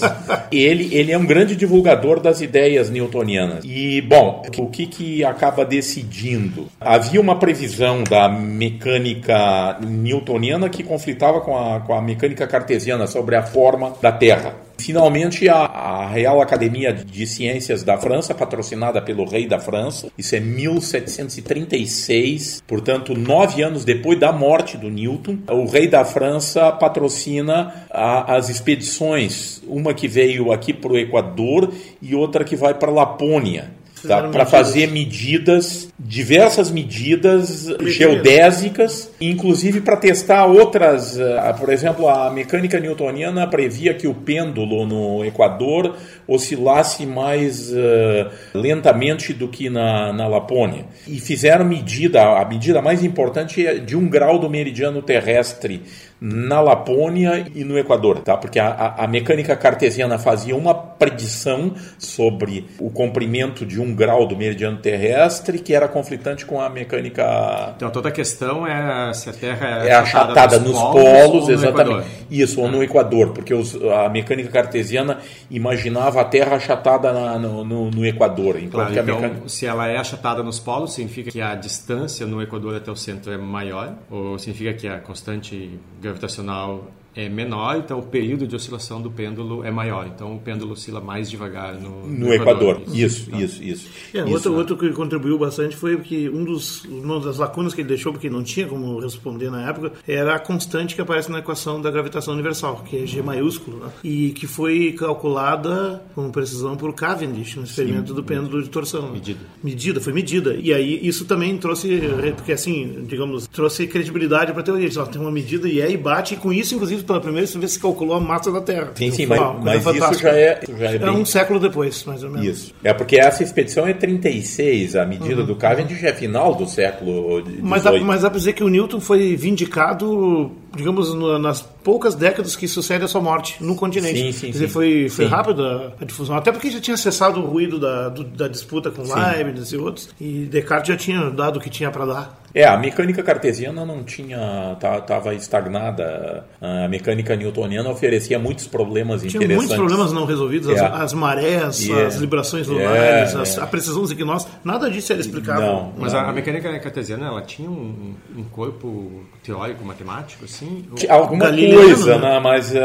Ele, 0.52 0.94
ele 0.94 1.12
é 1.12 1.18
um 1.18 1.26
grande 1.26 1.56
divulgador 1.56 2.20
das 2.20 2.42
ideias 2.42 2.90
newtonianas. 2.90 3.64
E, 3.66 4.02
bom, 4.02 4.44
o 4.58 4.68
que, 4.68 4.86
que 4.86 5.24
acaba 5.24 5.66
decidindo? 5.66 6.68
Havia 6.80 7.20
uma 7.20 7.38
previsão 7.40 8.04
da 8.04 8.30
mecânica 8.30 9.78
newtoniana 9.82 10.70
que 10.70 10.84
conflitava 10.84 11.42
com 11.42 11.58
a, 11.58 11.80
com 11.82 11.94
a 11.94 12.02
mecânica 12.02 12.48
cartesiana 12.48 13.08
sobre 13.08 13.36
a 13.36 13.44
forma 13.44 13.94
da 14.02 14.12
Terra. 14.12 14.54
Finalmente, 14.84 15.48
a, 15.48 15.64
a, 15.64 16.10
Real 16.10 16.42
Academia 16.42 16.92
de 16.92 17.26
Ciências 17.26 17.84
da 17.84 17.98
França, 17.98 18.36
patrocinada 18.36 19.02
pelo 19.02 19.24
rei 19.24 19.48
da 19.48 19.58
França, 19.58 20.12
isso 20.18 20.36
é 20.36 20.42
1736, 20.42 22.62
portanto, 22.68 23.18
nove 23.18 23.64
anos 23.64 23.86
depois 23.86 24.20
da 24.20 24.34
morte 24.34 24.76
do 24.76 24.90
Newton, 24.90 25.38
o 25.50 25.66
rei 25.66 25.88
da 25.88 26.04
França 26.04 26.70
patrocina 26.70 27.86
a, 27.90 28.36
as 28.36 28.50
expedições, 28.50 29.64
uma 29.66 29.94
que 29.94 30.10
veio 30.10 30.52
aqui 30.52 30.74
para 30.74 30.92
o 30.92 30.98
Equador 30.98 31.74
e 32.02 32.14
outra 32.14 32.44
que 32.44 32.58
vai 32.58 32.74
para 32.74 32.92
a 32.92 32.94
Lapônia 32.94 33.72
tá? 34.08 34.28
para 34.30 34.46
fazer 34.46 34.88
medidas, 34.88 35.90
diversas 35.98 36.72
medidas 36.72 37.68
geodésicas, 37.82 39.12
inclusive 39.20 39.82
para 39.82 39.98
testar 39.98 40.46
outras. 40.46 41.18
Uh, 41.18 41.58
por 41.58 41.70
exemplo, 41.70 42.08
a 42.08 42.30
mecânica 42.30 42.80
newtoniana 42.80 43.48
previa 43.48 43.94
que 43.94 44.08
o 44.08 44.14
pêndulo 44.14 44.86
no 44.86 45.26
Equador 45.26 45.96
oscilasse 46.28 47.06
mais 47.06 47.72
uh, 47.72 48.30
lentamente 48.54 49.34
do 49.34 49.48
que 49.48 49.70
na, 49.70 50.14
na 50.14 50.28
Lapônia. 50.28 50.86
E 51.08 51.20
fizeram 51.20 51.66
medida, 51.66 52.24
a 52.24 52.46
medida 52.46 52.82
mais 52.82 53.04
importante 53.04 53.66
é 53.66 53.76
de 53.76 53.96
um 53.96 54.08
grau 54.08 54.40
do 54.40 54.50
meridiano 54.50 55.02
terrestre 55.02 55.82
na 56.26 56.62
Lapônia 56.62 57.46
e 57.54 57.66
no 57.66 57.78
Equador, 57.78 58.20
tá? 58.20 58.38
Porque 58.38 58.58
a, 58.58 58.96
a, 58.98 59.06
mecânica 59.06 59.58
cartesiana 59.58 60.18
fazia 60.18 60.56
uma 60.56 60.74
predição 60.74 61.74
sobre 62.00 62.66
o 62.80 62.90
comprimento 62.90 63.66
de 63.66 63.82
um 63.82 63.94
grau 63.94 64.26
do 64.26 64.34
meridiano 64.34 64.78
terrestre 64.78 65.60
que 65.60 65.74
era 65.74 65.86
conflitante 65.86 66.46
com 66.46 66.62
a 66.62 66.70
mecânica. 66.70 67.74
Então 67.76 67.90
toda 67.90 68.08
a 68.08 68.12
questão 68.12 68.66
é 68.66 69.14
se 69.14 69.30
a 69.30 69.34
Terra 69.34 69.84
é, 69.84 69.90
é 69.90 69.96
achatada, 69.96 70.60
nos, 70.60 70.72
nos, 70.72 70.80
polos, 70.80 71.50
exatamente. 71.50 72.08
Isso, 72.32 72.62
ou 72.62 72.72
no 72.72 72.80
ah. 72.80 72.86
Equador, 72.86 73.34
porque 73.34 73.54
os, 73.54 73.76
a 73.76 74.08
mecânica 74.08 74.50
cartesiana 74.50 75.18
imaginava 75.52 76.22
a 76.22 76.24
Terra 76.24 76.56
achatada 76.56 77.12
na, 77.12 77.38
no, 77.38 77.66
no, 77.66 77.92
no, 77.92 78.06
Equador. 78.06 78.56
Claro, 78.72 78.94
então, 78.94 79.20
mecânica... 79.20 79.50
se 79.50 79.66
ela 79.66 79.90
é 79.90 79.98
achatada 79.98 80.42
nos 80.42 80.58
polos, 80.58 80.94
significa 80.94 81.30
que 81.32 81.42
a 81.42 81.54
distância 81.54 82.26
no 82.26 82.42
Equador 82.42 82.76
até 82.76 82.90
o 82.90 82.96
centro 82.96 83.30
é 83.30 83.38
maior, 83.38 83.94
ou 84.10 84.40
significa 84.40 84.74
que 84.74 84.88
a 84.88 85.00
constante 85.00 85.78
gravitacional 86.14 86.82
é 87.16 87.30
menor, 87.30 87.78
então 87.78 88.00
o 88.00 88.04
período 88.04 88.48
de 88.48 88.56
oscilação 88.56 89.02
do 89.02 89.12
pêndulo 89.12 89.64
é 89.64 89.72
maior. 89.72 90.08
Então 90.08 90.36
o 90.36 90.40
pêndulo 90.40 90.74
oscila 90.74 91.00
mais 91.00 91.30
devagar 91.30 91.76
no, 91.76 92.08
no, 92.08 92.28
no 92.28 92.34
Equador. 92.34 92.78
Equador. 92.78 92.96
Isso, 92.96 93.30
tá. 93.30 93.40
isso, 93.40 93.64
isso. 93.64 93.90
É, 94.14 94.20
isso. 94.20 94.30
Outro, 94.30 94.56
outro 94.56 94.78
que 94.78 94.90
contribuiu 94.92 95.38
bastante 95.38 95.76
foi 95.76 95.98
que 95.98 96.30
um 96.30 96.44
dos, 96.44 96.84
uma 96.86 97.20
das 97.20 97.38
lacunas 97.38 97.74
que 97.74 97.82
ele 97.82 97.88
deixou, 97.88 98.12
porque 98.12 98.30
não 98.30 98.44
tinha 98.44 98.68
como 98.68 99.00
responder 99.00 99.50
na 99.50 99.70
época, 99.70 99.94
era 100.08 100.36
a 100.36 100.40
constante 100.40 100.96
que 100.96 101.02
aparece 101.02 101.32
na 101.32 101.40
equação 101.40 101.82
da 101.82 101.92
gravitação 101.92 102.34
universal, 102.34 102.84
que 102.84 103.04
é 103.04 103.06
G 103.06 103.22
maiúsculo, 103.22 103.78
né? 103.78 103.92
e 104.04 104.32
que 104.32 104.48
foi 104.48 104.94
calculada 104.94 106.04
com 106.16 106.32
precisão 106.32 106.76
por 106.76 106.94
Cavendish, 106.94 107.56
no 107.56 107.64
experimento 107.64 108.10
Sim. 108.10 108.16
do 108.16 108.24
pêndulo 108.24 108.62
de 108.62 108.70
torção. 108.70 109.12
Medida. 109.12 109.40
Medida, 109.64 110.02
foi 110.02 110.14
medida. 110.14 110.56
E 110.56 110.74
aí 110.74 111.00
isso 111.06 111.26
também 111.26 111.58
trouxe, 111.58 112.02
porque 112.36 112.52
assim, 112.52 113.06
digamos, 113.08 113.48
trouxe 113.48 113.88
credibilidade 113.88 114.52
para 114.52 114.62
a 114.62 114.64
teoria. 114.64 114.88
Diz, 114.88 114.98
ó, 114.98 115.06
tem 115.06 115.22
uma 115.22 115.32
medida 115.32 115.68
e 115.68 115.80
é 115.80 115.92
e 115.92 115.98
bate, 115.98 116.34
e 116.34 116.38
com 116.38 116.52
isso, 116.52 116.76
inclusive, 116.76 117.03
pela 117.04 117.20
primeira 117.20 117.46
vez 117.48 117.72
se 117.72 117.80
calculou 117.80 118.16
a 118.16 118.20
massa 118.20 118.52
da 118.52 118.62
Terra. 118.62 118.92
Sim, 118.96 119.12
sim, 119.12 119.26
mas, 119.26 119.40
mas 119.64 119.86
isso 119.86 120.20
já 120.20 120.30
é, 120.30 120.60
já 120.78 120.92
é, 120.92 120.96
é 120.96 120.98
bem... 120.98 121.10
um 121.10 121.26
século 121.26 121.60
depois, 121.60 122.04
mais 122.06 122.24
ou 122.24 122.30
menos. 122.30 122.48
Isso. 122.48 122.76
É 122.84 122.94
porque 122.94 123.18
essa 123.18 123.44
expedição 123.44 123.88
é 123.88 123.94
36, 123.94 124.96
a 124.96 125.06
medida 125.06 125.42
uhum. 125.42 125.46
do 125.46 125.56
Cavendish 125.56 126.04
é 126.04 126.14
final 126.14 126.56
do 126.56 126.68
século 126.68 127.42
XVIII. 127.42 127.60
Mas 127.62 127.84
dá, 127.84 127.92
mas 128.00 128.22
dá 128.22 128.30
para 128.30 128.40
dizer 128.40 128.54
que 128.54 128.64
o 128.64 128.70
Newton 128.70 129.00
foi 129.00 129.36
vindicado, 129.36 130.52
digamos, 130.76 131.14
nas 131.40 131.62
poucas 131.62 132.16
décadas 132.16 132.56
que 132.56 132.68
sucedem 132.68 133.06
a 133.06 133.08
sua 133.08 133.22
morte 133.22 133.64
no 133.64 133.76
continente. 133.76 134.18
Sim, 134.18 134.32
sim, 134.32 134.46
Quer 134.48 134.52
dizer, 134.54 134.68
sim. 134.68 134.74
foi, 134.74 135.10
foi 135.10 135.26
rápida 135.26 135.94
a 136.00 136.06
difusão. 136.06 136.36
Até 136.36 136.52
porque 136.52 136.72
já 136.72 136.80
tinha 136.80 136.98
cessado 136.98 137.40
o 137.40 137.46
ruído 137.46 137.80
da, 137.80 138.10
do, 138.10 138.24
da 138.24 138.48
disputa 138.48 138.90
com 138.90 139.02
Leibniz 139.04 139.72
e 139.72 139.78
outros. 139.78 140.10
E 140.20 140.46
Descartes 140.46 140.88
já 140.88 140.98
tinha 140.98 141.30
dado 141.30 141.58
o 141.58 141.60
que 141.60 141.70
tinha 141.70 141.92
para 141.92 142.06
dar. 142.06 142.44
É, 142.56 142.66
a 142.66 142.78
mecânica 142.78 143.24
cartesiana 143.24 143.84
não 143.84 144.04
tinha, 144.04 144.74
estava 144.74 145.34
estagnada. 145.34 146.46
A 146.62 146.88
mecânica 146.88 147.36
newtoniana 147.36 147.90
oferecia 147.90 148.38
muitos 148.38 148.68
problemas 148.68 149.22
tinha 149.22 149.44
interessantes. 149.44 149.58
muitos 149.58 149.76
problemas 149.76 150.14
não 150.14 150.26
resolvidos, 150.26 150.70
é. 150.70 150.80
as, 150.80 151.02
as, 151.02 151.14
marés, 151.14 151.82
yeah. 151.82 152.08
as 152.08 152.16
librações 152.18 152.68
lunares, 152.68 153.36
as, 153.36 153.58
a 153.58 153.66
precisão 153.66 154.02
dos 154.02 154.12
equinócios, 154.12 154.52
nada 154.64 154.90
disso 154.90 155.12
era 155.14 155.22
explicado. 155.22 155.62
Não, 155.62 155.94
Mas 155.98 156.14
não. 156.14 156.20
A, 156.20 156.30
a, 156.30 156.34
mecânica 156.34 156.80
cartesiana, 156.80 157.26
ela 157.26 157.42
tinha 157.42 157.70
um, 157.70 158.14
um 158.38 158.44
corpo 158.44 159.24
teórico, 159.42 159.84
matemático, 159.84 160.46
assim? 160.46 160.63
Alguma 161.10 161.50
coisa, 161.50 162.18
né? 162.18 162.34
né? 162.34 162.40
mas 162.40 162.72
uh, 162.72 162.78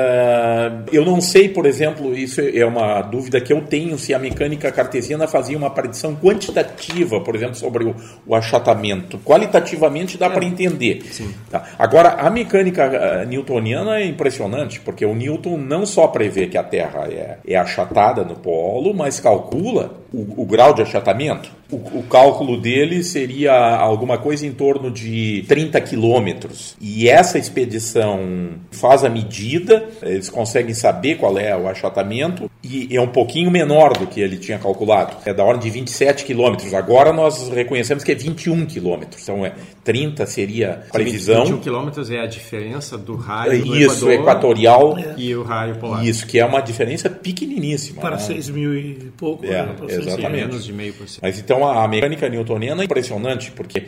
eu 0.92 1.04
não 1.04 1.20
sei, 1.20 1.48
por 1.48 1.66
exemplo, 1.66 2.16
isso 2.16 2.40
é 2.40 2.64
uma 2.64 3.02
dúvida 3.02 3.40
que 3.40 3.52
eu 3.52 3.60
tenho, 3.62 3.98
se 3.98 4.14
a 4.14 4.18
mecânica 4.18 4.70
cartesiana 4.72 5.26
fazia 5.26 5.56
uma 5.56 5.70
predição 5.70 6.16
quantitativa, 6.16 7.20
por 7.20 7.34
exemplo, 7.34 7.54
sobre 7.54 7.84
o, 7.84 7.94
o 8.26 8.34
achatamento. 8.34 9.18
Qualitativamente 9.18 9.68
qualitativamente 9.68 10.18
dá 10.18 10.26
é. 10.26 10.30
para 10.30 10.44
entender. 10.44 11.02
Tá? 11.50 11.64
Agora, 11.78 12.10
a 12.10 12.30
mecânica 12.30 12.84
eh, 12.84 13.26
newtoniana 13.26 13.98
é 13.98 14.06
impressionante, 14.06 14.80
porque 14.80 15.04
o 15.04 15.14
Newton 15.14 15.56
não 15.56 15.84
só 15.84 16.06
prevê 16.06 16.46
que 16.46 16.56
a 16.56 16.62
Terra 16.62 17.08
é, 17.08 17.38
é 17.46 17.56
achatada 17.56 18.24
no 18.24 18.36
polo, 18.36 18.94
mas 18.94 19.20
calcula 19.20 19.98
o, 20.12 20.42
o 20.42 20.46
grau 20.46 20.72
de 20.72 20.82
achatamento. 20.82 21.57
O, 21.70 21.76
o, 21.76 22.02
cálculo 22.04 22.58
dele 22.58 23.04
seria 23.04 23.52
alguma 23.52 24.16
coisa 24.16 24.46
em 24.46 24.52
torno 24.52 24.90
de 24.90 25.44
30 25.48 25.80
quilômetros. 25.82 26.76
E 26.80 27.08
essa 27.08 27.38
expedição 27.38 28.52
faz 28.70 29.04
a 29.04 29.10
medida, 29.10 29.86
eles 30.02 30.30
conseguem 30.30 30.72
saber 30.72 31.16
qual 31.16 31.38
é 31.38 31.54
o 31.54 31.68
achatamento, 31.68 32.50
e 32.62 32.96
é 32.96 33.00
um 33.00 33.08
pouquinho 33.08 33.50
menor 33.50 33.92
do 33.96 34.06
que 34.06 34.20
ele 34.20 34.38
tinha 34.38 34.58
calculado. 34.58 35.16
É 35.24 35.34
da 35.34 35.44
ordem 35.44 35.62
de 35.62 35.70
27 35.70 36.24
quilômetros. 36.24 36.72
Agora 36.72 37.12
nós 37.12 37.48
reconhecemos 37.48 38.02
que 38.02 38.12
é 38.12 38.14
21 38.14 38.66
quilômetros. 38.66 39.22
Então 39.22 39.44
é 39.44 39.52
30 39.84 40.26
seria 40.26 40.82
previsão. 40.92 41.44
21 41.44 41.60
quilômetros 41.60 42.10
é 42.10 42.20
a 42.20 42.26
diferença 42.26 42.98
do 42.98 43.16
raio 43.16 43.64
do 43.64 43.76
Isso, 43.76 44.10
equatorial. 44.10 44.96
E 45.16 45.34
o 45.34 45.42
raio 45.42 45.76
polar. 45.76 46.04
Isso, 46.04 46.26
que 46.26 46.38
é 46.38 46.44
uma 46.44 46.60
diferença 46.60 47.08
pequeniníssima. 47.08 48.00
Para 48.00 48.16
né? 48.16 48.22
6 48.22 48.50
mil 48.50 48.76
e 48.76 48.94
pouco. 49.16 49.46
É, 49.46 49.62
né? 49.62 49.74
exatamente. 49.88 50.30
Menos 50.30 50.64
de 50.64 50.72
meio 50.72 50.92
por 50.94 51.08
cento. 51.08 51.20
Mas 51.22 51.38
então 51.38 51.57
a 51.66 51.86
mecânica 51.88 52.28
newtoniana 52.28 52.82
é 52.82 52.84
impressionante, 52.84 53.50
porque 53.52 53.86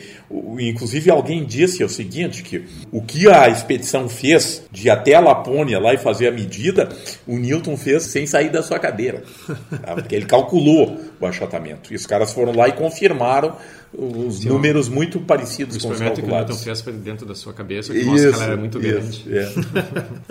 inclusive 0.59 1.11
alguém 1.11 1.45
disse 1.45 1.83
o 1.85 1.89
seguinte, 1.89 2.43
que 2.43 2.65
o 2.91 3.03
que 3.03 3.29
a 3.29 3.49
expedição 3.49 4.09
fez 4.09 4.65
de 4.71 4.89
até 4.89 5.15
a 5.15 5.21
Lapônia 5.21 5.79
lá 5.79 5.93
e 5.93 5.99
fazer 5.99 6.29
a 6.29 6.33
medida, 6.33 6.89
o 7.27 7.37
Newton 7.37 7.77
fez 7.77 8.05
sem 8.05 8.27
sair 8.27 8.51
da 8.51 8.63
sua 8.63 8.79
cadeira. 8.79 9.23
Tá? 9.83 9.95
Porque 9.95 10.15
ele 10.15 10.27
calculou 10.27 10.99
o 11.21 11.27
achatamento. 11.27 11.93
E 11.93 11.97
os 11.97 12.07
caras 12.07 12.33
foram 12.33 12.55
lá 12.55 12.69
e 12.69 12.73
confirmaram 12.73 13.57
os 13.93 14.39
Sim, 14.39 14.49
números 14.49 14.89
muito 14.89 15.19
parecidos 15.21 15.77
com 15.79 15.89
os 15.89 15.99
calculados. 15.99 16.65
O 16.65 16.71
experimento 16.71 16.85
que 16.85 16.91
o 16.91 16.93
fez 16.93 16.97
dentro 17.05 17.27
da 17.27 17.35
sua 17.35 17.53
cabeça, 17.53 17.93
que 17.93 17.99
isso, 17.99 18.09
mostra 18.09 18.31
que 18.31 18.37
ela 18.37 18.45
era 18.45 18.57
muito 18.57 18.79
isso, 18.79 18.89
grande. 18.89 19.37
É. 19.37 19.53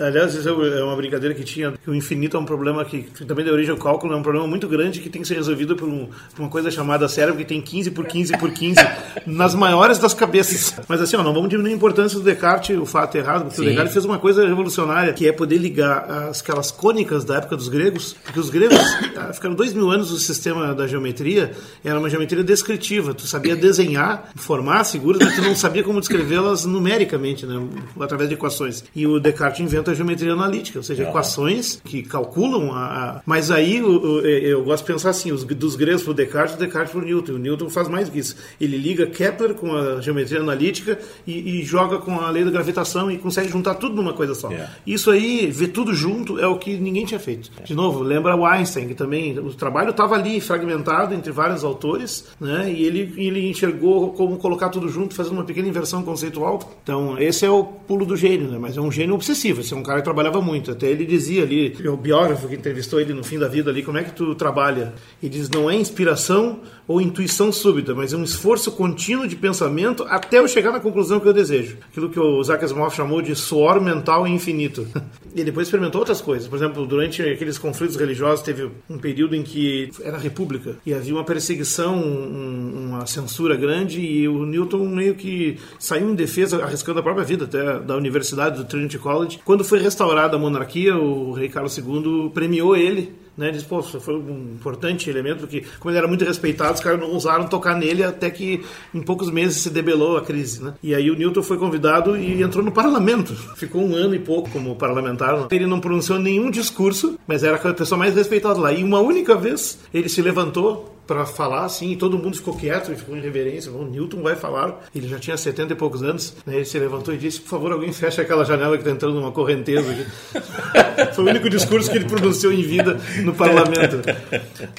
Aliás, 0.06 0.34
isso 0.34 0.48
é 0.48 0.82
uma 0.82 0.96
brincadeira 0.96 1.34
que 1.34 1.44
tinha, 1.44 1.72
que 1.72 1.90
o 1.90 1.94
infinito 1.94 2.36
é 2.36 2.40
um 2.40 2.44
problema 2.44 2.84
que, 2.84 3.02
que, 3.02 3.24
também 3.24 3.44
da 3.44 3.52
origem 3.52 3.72
ao 3.72 3.76
cálculo, 3.76 4.14
é 4.14 4.16
um 4.16 4.22
problema 4.22 4.46
muito 4.46 4.66
grande 4.66 5.00
que 5.00 5.10
tem 5.10 5.20
que 5.20 5.28
ser 5.28 5.34
resolvido 5.34 5.76
por, 5.76 5.88
um, 5.88 6.06
por 6.34 6.40
uma 6.40 6.48
coisa 6.48 6.70
chamada 6.70 7.06
cérebro, 7.06 7.36
que 7.36 7.44
tem 7.44 7.60
15 7.60 7.90
por 7.90 8.06
15 8.06 8.38
por 8.38 8.50
15 8.50 8.80
nas 9.26 9.54
maiores 9.54 9.98
das 9.98 10.14
cabeças. 10.14 10.74
Mas 10.88 11.02
assim, 11.02 11.16
ó, 11.16 11.22
não 11.22 11.34
vamos 11.34 11.50
diminuir 11.50 11.72
a 11.72 11.76
importância 11.76 12.18
do 12.18 12.24
Descartes, 12.24 12.76
o 12.78 12.86
fato 12.86 13.14
errado, 13.16 13.42
porque 13.42 13.56
Sim. 13.56 13.62
o 13.62 13.64
Descartes 13.66 13.92
fez 13.92 14.04
uma 14.06 14.18
coisa 14.18 14.46
revolucionária, 14.46 15.12
que 15.12 15.28
é 15.28 15.32
poder 15.32 15.58
ligar 15.58 16.10
as, 16.10 16.40
aquelas 16.40 16.70
cônicas 16.70 17.24
da 17.24 17.36
época 17.36 17.56
dos 17.56 17.68
gregos, 17.68 18.16
porque 18.24 18.40
os 18.40 18.48
gregos 18.48 18.78
ah, 19.16 19.32
ficaram 19.34 19.54
dois 19.54 19.74
mil 19.74 19.90
anos 19.90 20.10
no 20.10 20.16
sistema 20.16 20.74
da 20.80 20.86
geometria, 20.86 21.52
era 21.84 21.98
uma 21.98 22.08
geometria 22.08 22.42
descritiva, 22.42 23.14
tu 23.14 23.26
sabia 23.26 23.54
desenhar, 23.54 24.30
formar 24.36 24.84
figuras, 24.84 25.20
mas 25.22 25.36
tu 25.36 25.42
não 25.42 25.54
sabia 25.54 25.82
como 25.82 26.00
descrevê-las 26.00 26.64
numericamente, 26.64 27.46
né? 27.46 27.60
através 27.98 28.28
de 28.28 28.34
equações. 28.34 28.84
E 28.94 29.06
o 29.06 29.20
Descartes 29.20 29.60
inventa 29.60 29.90
a 29.90 29.94
geometria 29.94 30.32
analítica, 30.32 30.78
ou 30.78 30.82
seja, 30.82 31.02
equações 31.02 31.80
que 31.84 32.02
calculam 32.02 32.72
a. 32.72 32.84
a... 32.84 33.22
Mas 33.24 33.50
aí 33.50 33.76
eu, 33.76 34.24
eu, 34.24 34.64
gosto 34.64 34.84
de 34.84 34.92
pensar 34.92 35.10
assim: 35.10 35.32
os, 35.32 35.44
dos 35.44 35.76
gregos 35.76 36.02
para 36.02 36.10
o 36.10 36.14
Descartes, 36.14 36.54
o 36.54 36.58
Descartes 36.58 36.92
para 36.92 37.00
o 37.00 37.04
Newton. 37.04 37.32
O 37.32 37.38
Newton 37.38 37.68
faz 37.68 37.88
mais 37.88 38.08
do 38.08 38.12
que 38.12 38.18
isso. 38.18 38.36
Ele 38.60 38.76
liga 38.76 39.06
Kepler 39.06 39.54
com 39.54 39.74
a 39.74 40.00
geometria 40.00 40.40
analítica 40.40 40.98
e, 41.26 41.60
e 41.60 41.62
joga 41.62 41.98
com 41.98 42.18
a 42.18 42.30
lei 42.30 42.44
da 42.44 42.50
gravitação 42.50 43.10
e 43.10 43.18
consegue 43.18 43.48
juntar 43.48 43.74
tudo 43.74 43.94
numa 43.94 44.12
coisa 44.12 44.34
só. 44.34 44.50
Yeah. 44.50 44.72
Isso 44.86 45.10
aí, 45.10 45.50
ver 45.50 45.68
tudo 45.68 45.94
junto, 45.94 46.38
é 46.38 46.46
o 46.46 46.58
que 46.58 46.76
ninguém 46.76 47.04
tinha 47.04 47.20
feito. 47.20 47.50
De 47.64 47.74
novo, 47.74 48.02
lembra 48.02 48.34
o 48.36 48.46
Einstein, 48.46 48.88
que 48.88 48.94
também 48.94 49.38
o 49.38 49.52
trabalho 49.52 49.90
estava 49.90 50.14
ali 50.14 50.40
fragmentado 50.40 50.69
entre 50.70 51.32
vários 51.32 51.64
autores, 51.64 52.26
né? 52.40 52.70
E 52.70 52.84
ele, 52.84 53.12
ele 53.16 53.48
enxergou 53.48 54.12
como 54.12 54.36
colocar 54.36 54.68
tudo 54.68 54.88
junto, 54.88 55.14
fazendo 55.14 55.34
uma 55.34 55.44
pequena 55.44 55.68
inversão 55.68 56.02
conceitual. 56.02 56.60
Então, 56.82 57.18
esse 57.18 57.44
é 57.44 57.50
o 57.50 57.64
pulo 57.64 58.04
do 58.06 58.16
gênio, 58.16 58.48
né? 58.48 58.58
Mas 58.58 58.76
é 58.76 58.80
um 58.80 58.90
gênio 58.90 59.14
obsessivo. 59.14 59.60
Esse 59.60 59.74
é 59.74 59.76
um 59.76 59.82
cara 59.82 59.98
que 59.98 60.04
trabalhava 60.04 60.40
muito. 60.40 60.70
Até 60.70 60.88
ele 60.88 61.04
dizia 61.04 61.42
ali, 61.42 61.76
o 61.86 61.96
biógrafo 61.96 62.48
que 62.48 62.54
entrevistou 62.54 63.00
ele 63.00 63.12
no 63.12 63.24
fim 63.24 63.38
da 63.38 63.48
vida 63.48 63.70
ali, 63.70 63.82
como 63.82 63.98
é 63.98 64.04
que 64.04 64.12
tu 64.12 64.34
trabalha? 64.34 64.94
Ele 65.22 65.30
diz, 65.30 65.48
não 65.48 65.70
é 65.70 65.74
inspiração 65.74 66.60
ou 66.86 67.00
intuição 67.00 67.52
súbita, 67.52 67.94
mas 67.94 68.12
é 68.12 68.16
um 68.16 68.24
esforço 68.24 68.72
contínuo 68.72 69.28
de 69.28 69.36
pensamento 69.36 70.04
até 70.08 70.38
eu 70.38 70.48
chegar 70.48 70.72
na 70.72 70.80
conclusão 70.80 71.20
que 71.20 71.28
eu 71.28 71.32
desejo. 71.32 71.78
Aquilo 71.88 72.10
que 72.10 72.18
o 72.18 72.40
Isaac 72.40 72.64
Asimov 72.64 72.94
chamou 72.94 73.22
de 73.22 73.34
suor 73.36 73.80
mental 73.80 74.26
infinito. 74.26 74.86
E 75.34 75.44
depois 75.44 75.66
experimentou 75.66 76.00
outras 76.00 76.20
coisas. 76.20 76.48
Por 76.48 76.56
exemplo, 76.56 76.86
durante 76.86 77.22
aqueles 77.22 77.58
conflitos 77.58 77.96
religiosos, 77.96 78.44
teve 78.44 78.70
um 78.88 78.98
período 78.98 79.36
em 79.36 79.42
que 79.42 79.90
era 80.02 80.18
república 80.18 80.76
e 80.84 80.92
havia 80.92 81.14
uma 81.14 81.24
perseguição, 81.24 81.96
um, 81.96 82.88
uma 82.88 83.06
censura 83.06 83.56
grande 83.56 84.00
e 84.00 84.28
o 84.28 84.44
Newton 84.44 84.88
meio 84.88 85.14
que 85.14 85.58
saiu 85.78 86.10
em 86.10 86.14
defesa, 86.14 86.62
arriscando 86.62 87.00
a 87.00 87.02
própria 87.02 87.24
vida 87.24 87.44
até 87.44 87.78
da 87.80 87.96
Universidade 87.96 88.58
do 88.58 88.64
Trinity 88.64 88.98
College. 88.98 89.40
Quando 89.44 89.64
foi 89.64 89.78
restaurada 89.78 90.36
a 90.36 90.38
monarquia, 90.38 90.96
o 90.96 91.32
rei 91.32 91.48
Carlos 91.48 91.76
II 91.78 92.30
premiou 92.34 92.76
ele 92.76 93.19
né? 93.36 93.50
Diz, 93.50 93.62
pô, 93.62 93.82
foi 93.82 94.14
um 94.14 94.54
importante 94.54 95.08
elemento, 95.08 95.40
porque 95.40 95.64
como 95.78 95.90
ele 95.90 95.98
era 95.98 96.08
muito 96.08 96.24
respeitado, 96.24 96.74
os 96.74 96.80
caras 96.80 97.00
não 97.00 97.10
ousaram 97.10 97.46
tocar 97.46 97.76
nele 97.76 98.02
até 98.02 98.30
que 98.30 98.64
em 98.94 99.02
poucos 99.02 99.30
meses 99.30 99.62
se 99.62 99.70
debelou 99.70 100.16
a 100.16 100.22
crise, 100.22 100.62
né? 100.62 100.74
E 100.82 100.94
aí 100.94 101.10
o 101.10 101.14
Newton 101.16 101.42
foi 101.42 101.58
convidado 101.58 102.16
e 102.16 102.42
entrou 102.42 102.64
no 102.64 102.72
parlamento. 102.72 103.34
Ficou 103.56 103.82
um 103.82 103.94
ano 103.94 104.14
e 104.14 104.18
pouco 104.18 104.50
como 104.50 104.76
parlamentar. 104.76 105.46
Ele 105.50 105.66
não 105.66 105.80
pronunciou 105.80 106.18
nenhum 106.18 106.50
discurso, 106.50 107.18
mas 107.26 107.42
era 107.42 107.56
a 107.56 107.74
pessoa 107.74 107.98
mais 107.98 108.14
respeitada 108.14 108.58
lá. 108.58 108.72
E 108.72 108.82
uma 108.84 109.00
única 109.00 109.34
vez 109.34 109.78
ele 109.92 110.08
se 110.08 110.22
levantou 110.22 110.99
para 111.10 111.26
falar 111.26 111.64
assim, 111.64 111.90
e 111.90 111.96
todo 111.96 112.16
mundo 112.16 112.36
ficou 112.36 112.54
quieto 112.54 112.92
e 112.92 112.94
ficou 112.94 113.16
em 113.16 113.20
reverência. 113.20 113.72
O 113.72 113.84
Newton 113.84 114.22
vai 114.22 114.36
falar, 114.36 114.84
ele 114.94 115.08
já 115.08 115.18
tinha 115.18 115.36
70 115.36 115.72
e 115.72 115.76
poucos 115.76 116.04
anos, 116.04 116.36
né? 116.46 116.54
ele 116.54 116.64
se 116.64 116.78
levantou 116.78 117.12
e 117.12 117.18
disse: 117.18 117.40
Por 117.40 117.48
favor, 117.48 117.72
alguém 117.72 117.92
feche 117.92 118.20
aquela 118.20 118.44
janela 118.44 118.76
que 118.76 118.82
está 118.82 118.92
entrando 118.92 119.18
uma 119.18 119.32
correnteza. 119.32 120.06
Foi 121.12 121.24
o 121.24 121.28
único 121.28 121.50
discurso 121.50 121.90
que 121.90 121.98
ele 121.98 122.04
pronunciou 122.04 122.52
em 122.52 122.62
vida 122.62 122.96
no 123.24 123.34
parlamento. 123.34 124.00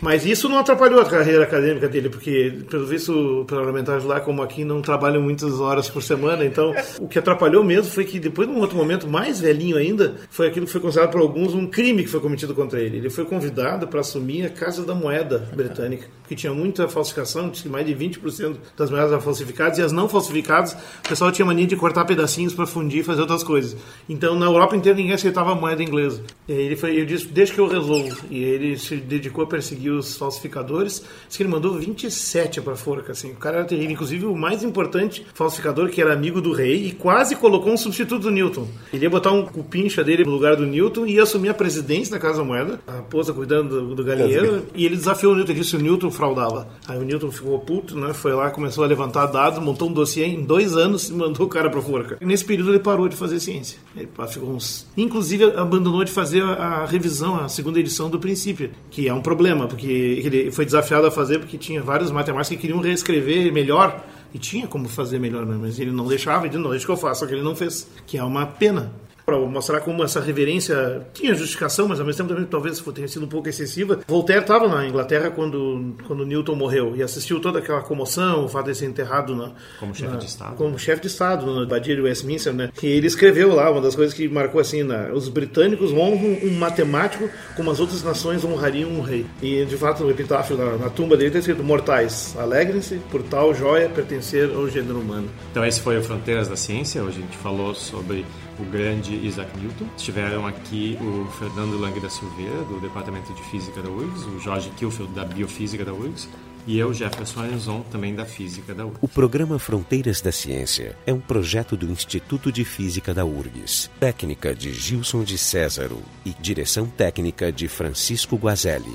Mas 0.01 0.25
isso 0.25 0.47
não 0.47 0.59
atrapalhou 0.59 1.01
a 1.01 1.05
carreira 1.05 1.43
acadêmica 1.43 1.89
dele, 1.89 2.09
porque, 2.09 2.59
pelo 2.69 2.85
visto, 2.85 3.45
parlamentares 3.49 4.05
lá, 4.05 4.21
como 4.21 4.41
aqui, 4.41 4.63
não 4.63 4.81
trabalham 4.81 5.21
muitas 5.21 5.59
horas 5.59 5.89
por 5.89 6.01
semana. 6.01 6.45
Então, 6.45 6.73
o 6.99 7.09
que 7.09 7.19
atrapalhou 7.19 7.61
mesmo 7.61 7.91
foi 7.91 8.05
que, 8.05 8.19
depois, 8.19 8.47
num 8.47 8.59
outro 8.59 8.77
momento 8.77 9.05
mais 9.05 9.41
velhinho 9.41 9.75
ainda, 9.75 10.15
foi 10.29 10.47
aquilo 10.47 10.65
que 10.65 10.71
foi 10.71 10.79
considerado 10.79 11.11
por 11.11 11.19
alguns 11.19 11.53
um 11.53 11.67
crime 11.67 12.03
que 12.03 12.09
foi 12.09 12.21
cometido 12.21 12.55
contra 12.55 12.79
ele. 12.79 12.97
Ele 12.97 13.09
foi 13.09 13.25
convidado 13.25 13.85
para 13.87 13.99
assumir 13.99 14.45
a 14.45 14.49
Casa 14.49 14.85
da 14.85 14.95
Moeda 14.95 15.49
britânica, 15.55 16.07
que 16.31 16.35
tinha 16.37 16.53
muita 16.53 16.87
falsificação, 16.87 17.49
disse 17.49 17.63
que 17.63 17.69
mais 17.69 17.85
de 17.85 17.93
20% 17.93 18.55
das 18.77 18.89
moedas 18.89 19.11
eram 19.11 19.19
falsificadas, 19.19 19.77
e 19.77 19.81
as 19.81 19.91
não 19.91 20.07
falsificadas, 20.07 20.71
o 21.03 21.09
pessoal 21.09 21.29
tinha 21.29 21.45
mania 21.45 21.67
de 21.67 21.75
cortar 21.75 22.05
pedacinhos 22.05 22.53
para 22.53 22.65
fundir 22.65 23.01
e 23.01 23.03
fazer 23.03 23.19
outras 23.19 23.43
coisas. 23.43 23.75
Então, 24.07 24.39
na 24.39 24.45
Europa 24.45 24.73
inteira, 24.73 24.97
ninguém 24.97 25.13
aceitava 25.13 25.51
a 25.51 25.55
moeda 25.55 25.83
inglesa. 25.83 26.23
E 26.47 26.53
aí 26.53 26.61
ele 26.61 26.77
foi, 26.77 26.97
eu 26.97 27.05
disse, 27.05 27.27
deixa 27.27 27.53
que 27.53 27.59
eu 27.59 27.67
resolvo. 27.67 28.15
E 28.29 28.41
ele 28.41 28.77
se 28.77 28.95
dedicou 28.95 29.43
a 29.43 29.47
perseguir 29.47 29.91
os 29.91 30.15
falsificadores. 30.15 31.03
Diz 31.27 31.35
que 31.35 31.43
ele 31.43 31.49
mandou 31.49 31.73
27 31.73 32.61
para 32.61 32.77
forca, 32.77 33.11
assim. 33.11 33.31
O 33.31 33.35
cara 33.35 33.57
era 33.57 33.65
terrível. 33.65 33.91
Inclusive, 33.91 34.25
o 34.25 34.33
mais 34.33 34.63
importante 34.63 35.25
falsificador, 35.33 35.89
que 35.89 36.01
era 36.01 36.13
amigo 36.13 36.39
do 36.39 36.53
rei, 36.53 36.85
e 36.85 36.91
quase 36.93 37.35
colocou 37.35 37.73
um 37.73 37.77
substituto 37.77 38.21
do 38.21 38.31
Newton. 38.31 38.69
Ele 38.93 39.03
ia 39.03 39.09
botar 39.09 39.33
um 39.33 39.45
cupincha 39.45 40.01
dele 40.01 40.23
no 40.23 40.31
lugar 40.31 40.55
do 40.55 40.65
Newton 40.65 41.05
e 41.05 41.15
ia 41.15 41.23
assumir 41.23 41.49
a 41.49 41.53
presidência 41.53 42.13
da 42.13 42.19
Casa 42.19 42.37
da 42.37 42.45
Moeda, 42.45 42.79
a 42.87 42.93
raposa 42.93 43.33
cuidando 43.33 43.81
do, 43.81 43.95
do 43.95 44.03
galinheiro, 44.05 44.65
e 44.73 44.85
ele 44.85 44.95
desafiou 44.95 45.33
o 45.33 45.35
Newton, 45.35 45.53
disse 45.53 45.75
o 45.75 45.79
Newton 45.79 46.09
fraudava. 46.21 46.67
Aí 46.87 46.99
o 46.99 47.01
Newton 47.01 47.31
ficou 47.31 47.57
puto, 47.57 47.97
né? 47.97 48.13
Foi 48.13 48.31
lá, 48.33 48.51
começou 48.51 48.83
a 48.83 48.87
levantar 48.87 49.25
dados, 49.25 49.57
montou 49.57 49.89
um 49.89 49.93
dossiê 49.93 50.25
em 50.27 50.43
dois 50.43 50.77
anos 50.77 51.09
e 51.09 51.13
mandou 51.17 51.47
o 51.47 51.49
cara 51.49 51.67
para 51.67 51.79
a 51.79 51.81
forca. 51.81 52.17
E 52.21 52.25
nesse 52.25 52.45
período 52.45 52.69
ele 52.69 52.79
parou 52.79 53.09
de 53.09 53.15
fazer 53.15 53.39
ciência. 53.39 53.79
Ele 53.95 54.07
ficou 54.27 54.49
uns... 54.49 54.87
Inclusive, 54.95 55.45
abandonou 55.55 56.03
de 56.03 56.11
fazer 56.11 56.43
a 56.43 56.85
revisão, 56.85 57.37
a 57.37 57.49
segunda 57.49 57.79
edição 57.79 58.07
do 58.07 58.19
princípio, 58.19 58.69
que 58.91 59.07
é 59.07 59.13
um 59.13 59.21
problema, 59.21 59.67
porque 59.67 59.87
ele 59.87 60.51
foi 60.51 60.63
desafiado 60.63 61.07
a 61.07 61.11
fazer 61.11 61.39
porque 61.39 61.57
tinha 61.57 61.81
vários 61.81 62.11
matemáticos 62.11 62.49
que 62.55 62.61
queriam 62.61 62.79
reescrever 62.79 63.51
melhor 63.51 64.05
e 64.33 64.37
tinha 64.37 64.67
como 64.67 64.87
fazer 64.87 65.19
melhor, 65.19 65.45
mas 65.45 65.79
ele 65.79 65.91
não 65.91 66.07
deixava, 66.07 66.45
ele 66.45 66.57
não 66.57 66.69
deixa 66.69 66.85
que 66.85 66.91
eu 66.91 66.97
faça, 66.97 67.21
só 67.21 67.25
que 67.25 67.33
ele 67.33 67.41
não 67.41 67.55
fez, 67.55 67.89
que 68.05 68.17
é 68.17 68.23
uma 68.23 68.45
pena 68.45 68.93
para 69.25 69.37
mostrar 69.37 69.81
como 69.81 70.03
essa 70.03 70.19
reverência 70.19 71.05
tinha 71.13 71.33
justificação, 71.33 71.87
mas 71.87 71.99
ao 71.99 72.05
mesmo 72.05 72.17
tempo 72.17 72.33
também 72.33 72.45
talvez 72.45 72.79
tenha 72.93 73.07
sido 73.07 73.25
um 73.25 73.29
pouco 73.29 73.47
excessiva. 73.47 73.99
Voltaire 74.07 74.41
estava 74.41 74.67
na 74.67 74.87
Inglaterra 74.87 75.29
quando, 75.29 75.95
quando 76.07 76.25
Newton 76.25 76.55
morreu 76.55 76.95
e 76.95 77.03
assistiu 77.03 77.39
toda 77.39 77.59
aquela 77.59 77.81
comoção, 77.81 78.45
o 78.45 78.49
fato 78.49 78.67
de 78.67 78.75
ser 78.75 78.85
enterrado 78.85 79.35
na, 79.35 79.51
como 79.79 79.93
chefe 79.93 80.17
de 80.17 80.25
Estado. 80.25 80.55
Como 80.55 80.79
chefe 80.79 81.01
de 81.01 81.07
Estado, 81.07 81.45
no 81.45 81.63
Abadia 81.63 81.95
de 81.95 82.01
Westminster, 82.01 82.53
né? 82.53 82.69
E 82.81 82.87
ele 82.87 83.07
escreveu 83.07 83.53
lá, 83.53 83.69
uma 83.69 83.81
das 83.81 83.95
coisas 83.95 84.13
que 84.13 84.27
marcou 84.27 84.59
assim, 84.59 84.83
né? 84.83 85.11
os 85.13 85.29
britânicos 85.29 85.91
honram 85.91 86.37
um 86.43 86.53
matemático 86.57 87.29
como 87.55 87.71
as 87.71 87.79
outras 87.79 88.03
nações 88.03 88.43
honrariam 88.43 88.89
um 88.89 89.01
rei. 89.01 89.25
E 89.41 89.65
de 89.65 89.77
fato, 89.77 90.03
o 90.03 90.11
epitáfio 90.11 90.57
na, 90.57 90.77
na 90.77 90.89
tumba 90.89 91.15
dele 91.15 91.27
está 91.27 91.39
escrito: 91.39 91.63
Mortais, 91.63 92.35
alegrem-se 92.37 92.95
por 93.11 93.21
tal 93.23 93.53
joia 93.53 93.89
pertencer 93.89 94.49
ao 94.53 94.67
gênero 94.69 94.99
humano. 94.99 95.29
Então, 95.51 95.65
esse 95.65 95.79
foi 95.79 95.97
o 95.97 96.03
Fronteiras 96.03 96.47
da 96.47 96.55
Ciência. 96.55 97.03
Hoje 97.03 97.19
a 97.19 97.21
gente 97.21 97.37
falou 97.37 97.73
sobre 97.73 98.25
o 98.61 98.65
grande 98.65 99.15
Isaac 99.25 99.57
Newton. 99.57 99.85
Estiveram 99.97 100.45
aqui 100.45 100.97
o 101.01 101.25
Fernando 101.31 101.79
Lang 101.79 101.99
da 101.99 102.09
Silveira, 102.09 102.63
do 102.63 102.79
Departamento 102.79 103.33
de 103.33 103.41
Física 103.43 103.81
da 103.81 103.89
URGS, 103.89 104.25
o 104.25 104.39
Jorge 104.39 104.69
Kilfield, 104.77 105.13
da 105.13 105.25
Biofísica 105.25 105.83
da 105.83 105.93
URGS, 105.93 106.29
e 106.67 106.77
eu, 106.77 106.93
Jefferson 106.93 107.41
Arenzon, 107.41 107.81
também 107.91 108.13
da 108.13 108.25
Física 108.25 108.73
da 108.73 108.85
URGS. 108.85 108.99
O 109.01 109.07
programa 109.07 109.57
Fronteiras 109.57 110.21
da 110.21 110.31
Ciência 110.31 110.95
é 111.05 111.13
um 111.13 111.19
projeto 111.19 111.75
do 111.75 111.89
Instituto 111.89 112.51
de 112.51 112.63
Física 112.63 113.13
da 113.13 113.25
URGS, 113.25 113.89
técnica 113.99 114.53
de 114.53 114.71
Gilson 114.71 115.23
de 115.23 115.37
Césaro 115.37 115.99
e 116.23 116.33
direção 116.39 116.85
técnica 116.85 117.51
de 117.51 117.67
Francisco 117.67 118.35
Guazelli. 118.35 118.93